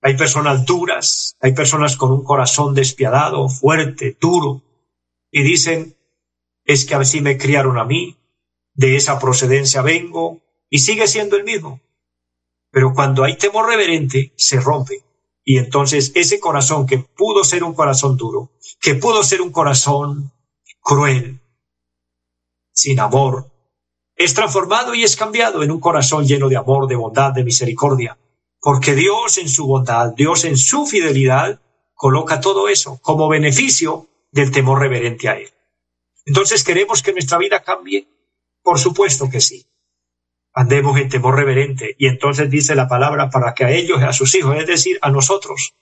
hay 0.00 0.16
personas 0.16 0.64
duras, 0.64 1.36
hay 1.40 1.52
personas 1.52 1.96
con 1.96 2.12
un 2.12 2.22
corazón 2.22 2.76
despiadado, 2.76 3.48
fuerte, 3.48 4.16
duro, 4.20 4.62
y 5.32 5.42
dicen, 5.42 5.96
es 6.64 6.84
que 6.84 6.94
así 6.94 7.20
me 7.20 7.38
criaron 7.38 7.78
a 7.78 7.84
mí, 7.84 8.16
de 8.74 8.96
esa 8.96 9.18
procedencia 9.18 9.82
vengo, 9.82 10.42
y 10.68 10.78
sigue 10.78 11.06
siendo 11.06 11.36
el 11.36 11.44
mismo. 11.44 11.80
Pero 12.70 12.92
cuando 12.92 13.22
hay 13.24 13.36
temor 13.36 13.68
reverente, 13.68 14.32
se 14.36 14.58
rompe. 14.60 15.04
Y 15.44 15.58
entonces 15.58 16.10
ese 16.14 16.40
corazón 16.40 16.86
que 16.86 16.98
pudo 16.98 17.44
ser 17.44 17.62
un 17.62 17.74
corazón 17.74 18.16
duro, 18.16 18.50
que 18.80 18.94
pudo 18.94 19.22
ser 19.22 19.42
un 19.42 19.52
corazón 19.52 20.32
cruel, 20.80 21.40
sin 22.72 22.98
amor, 22.98 23.50
es 24.16 24.32
transformado 24.34 24.94
y 24.94 25.02
es 25.02 25.16
cambiado 25.16 25.62
en 25.62 25.70
un 25.70 25.80
corazón 25.80 26.26
lleno 26.26 26.48
de 26.48 26.56
amor, 26.56 26.86
de 26.86 26.96
bondad, 26.96 27.32
de 27.32 27.44
misericordia. 27.44 28.18
Porque 28.60 28.94
Dios 28.94 29.38
en 29.38 29.48
su 29.48 29.66
bondad, 29.66 30.14
Dios 30.14 30.44
en 30.44 30.56
su 30.56 30.86
fidelidad, 30.86 31.60
coloca 31.94 32.40
todo 32.40 32.68
eso 32.68 32.98
como 33.02 33.28
beneficio 33.28 34.08
del 34.32 34.50
temor 34.50 34.80
reverente 34.80 35.28
a 35.28 35.36
Él. 35.38 35.53
Entonces, 36.26 36.64
¿queremos 36.64 37.02
que 37.02 37.12
nuestra 37.12 37.38
vida 37.38 37.62
cambie? 37.62 38.08
Por 38.62 38.78
supuesto 38.78 39.28
que 39.28 39.40
sí. 39.40 39.66
Andemos 40.52 40.98
en 40.98 41.08
temor 41.08 41.36
reverente. 41.36 41.94
Y 41.98 42.06
entonces 42.06 42.48
dice 42.50 42.74
la 42.74 42.88
palabra 42.88 43.28
para 43.30 43.54
que 43.54 43.64
a 43.64 43.70
ellos 43.70 44.02
a 44.02 44.12
sus 44.12 44.34
hijos, 44.34 44.56
es 44.56 44.66
decir, 44.66 44.98
a 45.02 45.10
nosotros, 45.10 45.74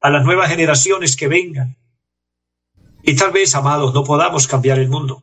a 0.00 0.10
las 0.10 0.24
nuevas 0.24 0.50
generaciones 0.50 1.16
que 1.16 1.28
vengan. 1.28 1.76
Y 3.02 3.16
tal 3.16 3.32
vez, 3.32 3.54
amados, 3.54 3.94
no 3.94 4.04
podamos 4.04 4.46
cambiar 4.46 4.78
el 4.78 4.88
mundo. 4.88 5.22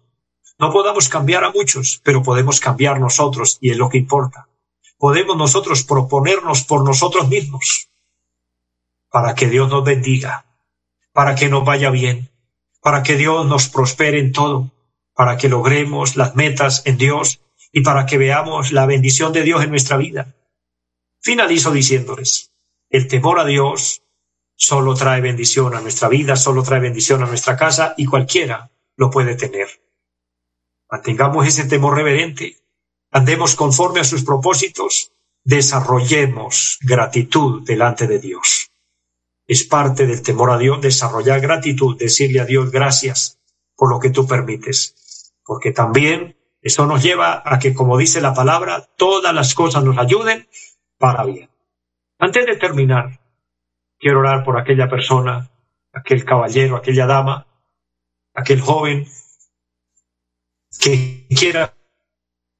No 0.58 0.72
podamos 0.72 1.10
cambiar 1.10 1.44
a 1.44 1.52
muchos, 1.52 2.02
pero 2.04 2.24
podemos 2.24 2.60
cambiar 2.60 3.00
nosotros 3.00 3.58
y 3.60 3.72
es 3.72 3.78
lo 3.78 3.90
que 3.90 3.98
importa. 3.98 4.48
Podemos 4.98 5.36
nosotros 5.36 5.84
proponernos 5.84 6.64
por 6.64 6.84
nosotros 6.86 7.28
mismos 7.28 7.90
para 9.10 9.36
que 9.36 9.48
Dios 9.48 9.70
nos 9.70 9.84
bendiga, 9.84 10.46
para 11.12 11.36
que 11.36 11.50
nos 11.50 11.66
vaya 11.66 11.90
bien, 11.90 12.30
para 12.86 13.02
que 13.02 13.16
Dios 13.16 13.48
nos 13.48 13.68
prospere 13.68 14.20
en 14.20 14.32
todo, 14.32 14.72
para 15.16 15.38
que 15.38 15.50
logremos 15.50 16.18
las 16.18 16.36
metas 16.36 16.84
en 16.86 17.00
Dios 17.00 17.42
y 17.72 17.82
para 17.82 18.06
que 18.06 18.20
veamos 18.20 18.72
la 18.72 18.86
bendición 18.86 19.34
de 19.34 19.42
Dios 19.42 19.64
en 19.64 19.72
nuestra 19.72 19.98
vida. 19.98 20.36
Finalizo 21.20 21.72
diciéndoles, 21.72 22.52
el 22.92 23.08
temor 23.08 23.40
a 23.40 23.46
Dios 23.46 24.04
solo 24.54 24.94
trae 24.94 25.20
bendición 25.20 25.74
a 25.74 25.82
nuestra 25.82 26.10
vida, 26.10 26.36
solo 26.36 26.62
trae 26.62 26.80
bendición 26.80 27.24
a 27.24 27.26
nuestra 27.26 27.58
casa 27.58 27.96
y 27.98 28.06
cualquiera 28.06 28.70
lo 28.98 29.10
puede 29.10 29.34
tener. 29.34 29.68
Mantengamos 30.88 31.48
ese 31.48 31.64
temor 31.64 31.96
reverente, 31.96 32.58
andemos 33.10 33.56
conforme 33.56 34.02
a 34.02 34.04
sus 34.04 34.24
propósitos, 34.24 35.12
desarrollemos 35.44 36.78
gratitud 36.84 37.64
delante 37.66 38.06
de 38.06 38.20
Dios 38.20 38.70
es 39.48 39.64
parte 39.64 40.08
del 40.08 40.22
temor 40.22 40.52
a 40.52 40.58
Dios, 40.58 40.82
desarrollar 40.82 41.40
gratitud, 41.40 41.98
decirle 41.98 42.40
a 42.40 42.46
Dios 42.46 42.72
gracias 42.72 43.40
por 43.76 43.90
lo 43.90 44.00
que 44.00 44.10
tú 44.10 44.28
permites. 44.28 45.34
Porque 45.44 45.72
también 45.72 46.36
eso 46.62 46.86
nos 46.88 47.04
lleva 47.04 47.44
a 47.46 47.60
que, 47.60 47.74
como 47.74 47.98
dice 47.98 48.22
la 48.22 48.34
palabra, 48.34 48.88
todas 48.98 49.34
las 49.34 49.54
cosas 49.54 49.84
nos 49.84 49.98
ayuden 49.98 50.48
para 50.98 51.24
bien. 51.24 51.50
Antes 52.18 52.46
de 52.46 52.56
terminar, 52.56 53.20
quiero 54.00 54.20
orar 54.20 54.44
por 54.44 54.58
aquella 54.60 54.90
persona, 54.90 55.52
aquel 55.94 56.26
caballero, 56.26 56.76
aquella 56.76 57.06
dama, 57.06 57.46
aquel 58.34 58.62
joven 58.62 59.08
que 60.80 61.28
quiera 61.30 61.74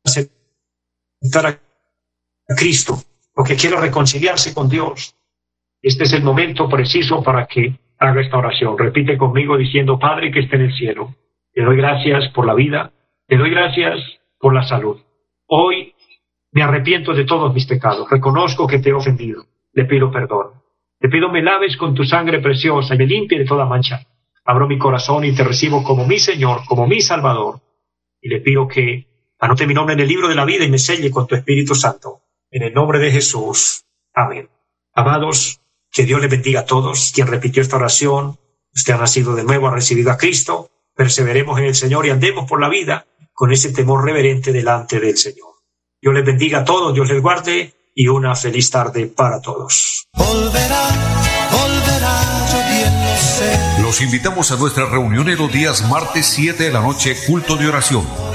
aceptar 0.04 1.46
a 1.48 2.56
Cristo 2.56 3.02
o 3.34 3.44
que 3.44 3.56
quiera 3.56 3.80
reconciliarse 3.80 4.54
con 4.54 4.70
Dios 4.70 5.15
este 5.86 6.06
es 6.06 6.14
el 6.14 6.24
momento 6.24 6.68
preciso 6.68 7.22
para 7.22 7.46
que 7.46 7.76
haga 8.00 8.20
esta 8.20 8.40
oración. 8.40 8.76
Repite 8.76 9.20
conmigo 9.20 9.56
diciendo, 9.56 10.00
Padre 10.00 10.32
que 10.32 10.40
esté 10.40 10.56
en 10.56 10.64
el 10.64 10.74
cielo, 10.74 11.14
te 11.54 11.62
doy 11.62 11.78
gracias 11.78 12.28
por 12.30 12.48
la 12.48 12.56
vida, 12.56 12.92
te 13.28 13.38
doy 13.38 13.52
gracias 13.52 14.00
por 14.40 14.56
la 14.56 14.64
salud. 14.64 15.00
Hoy 15.46 15.94
me 16.52 16.64
arrepiento 16.64 17.14
de 17.14 17.26
todos 17.26 17.54
mis 17.54 17.68
pecados, 17.68 18.10
reconozco 18.10 18.66
que 18.66 18.80
te 18.80 18.90
he 18.90 18.94
ofendido, 18.94 19.44
le 19.74 19.86
pido 19.86 20.10
perdón. 20.12 20.54
Te 21.00 21.08
pido 21.08 21.30
me 21.30 21.44
laves 21.44 21.78
con 21.78 21.94
tu 21.94 22.04
sangre 22.04 22.40
preciosa 22.40 22.96
y 22.96 22.98
me 22.98 23.06
limpie 23.06 23.38
de 23.38 23.46
toda 23.46 23.66
mancha. 23.66 24.08
Abro 24.44 24.68
mi 24.68 24.80
corazón 24.80 25.24
y 25.24 25.36
te 25.36 25.44
recibo 25.44 25.84
como 25.84 26.08
mi 26.08 26.18
Señor, 26.18 26.62
como 26.68 26.88
mi 26.88 27.00
Salvador. 27.00 27.60
Y 28.20 28.30
le 28.30 28.42
pido 28.42 28.68
que 28.68 29.06
anote 29.40 29.68
mi 29.68 29.76
nombre 29.76 29.94
en 29.94 30.00
el 30.00 30.08
libro 30.08 30.30
de 30.30 30.36
la 30.36 30.46
vida 30.46 30.66
y 30.66 30.72
me 30.72 30.80
selle 30.80 31.12
con 31.12 31.28
tu 31.28 31.36
Espíritu 31.36 31.76
Santo. 31.76 32.22
En 32.50 32.64
el 32.64 32.74
nombre 32.74 32.98
de 32.98 33.12
Jesús. 33.12 33.86
Amén. 34.16 34.50
Amados, 34.96 35.62
que 35.96 36.04
Dios 36.04 36.20
le 36.20 36.28
bendiga 36.28 36.60
a 36.60 36.66
todos. 36.66 37.12
Quien 37.16 37.28
repitió 37.28 37.62
esta 37.62 37.78
oración, 37.78 38.38
usted 38.76 38.94
ha 38.94 38.98
nacido 38.98 39.34
de 39.34 39.46
nuevo, 39.46 39.70
ha 39.70 39.72
recibido 39.72 40.12
a 40.12 40.18
Cristo. 40.18 40.70
Perseveremos 40.94 41.58
en 41.58 41.66
el 41.66 41.76
Señor 41.76 42.06
y 42.06 42.10
andemos 42.10 42.48
por 42.48 42.60
la 42.60 42.68
vida 42.68 43.08
con 43.34 43.54
ese 43.54 43.72
temor 43.72 44.04
reverente 44.04 44.52
delante 44.52 45.00
del 45.00 45.18
Señor. 45.18 45.56
Dios 46.02 46.14
les 46.14 46.26
bendiga 46.26 46.60
a 46.60 46.66
todos, 46.66 46.94
Dios 46.94 47.10
les 47.10 47.22
guarde 47.22 47.74
y 47.96 48.10
una 48.10 48.36
feliz 48.36 48.70
tarde 48.70 49.08
para 49.08 49.42
todos. 49.42 50.08
Los 53.82 54.02
invitamos 54.02 54.52
a 54.52 54.58
nuestra 54.58 54.86
reunión 54.88 55.30
en 55.30 55.38
los 55.38 55.52
días 55.52 55.90
martes 55.90 56.26
7 56.26 56.62
de 56.62 56.72
la 56.72 56.82
noche, 56.82 57.16
culto 57.26 57.56
de 57.56 57.70
oración 57.70 58.35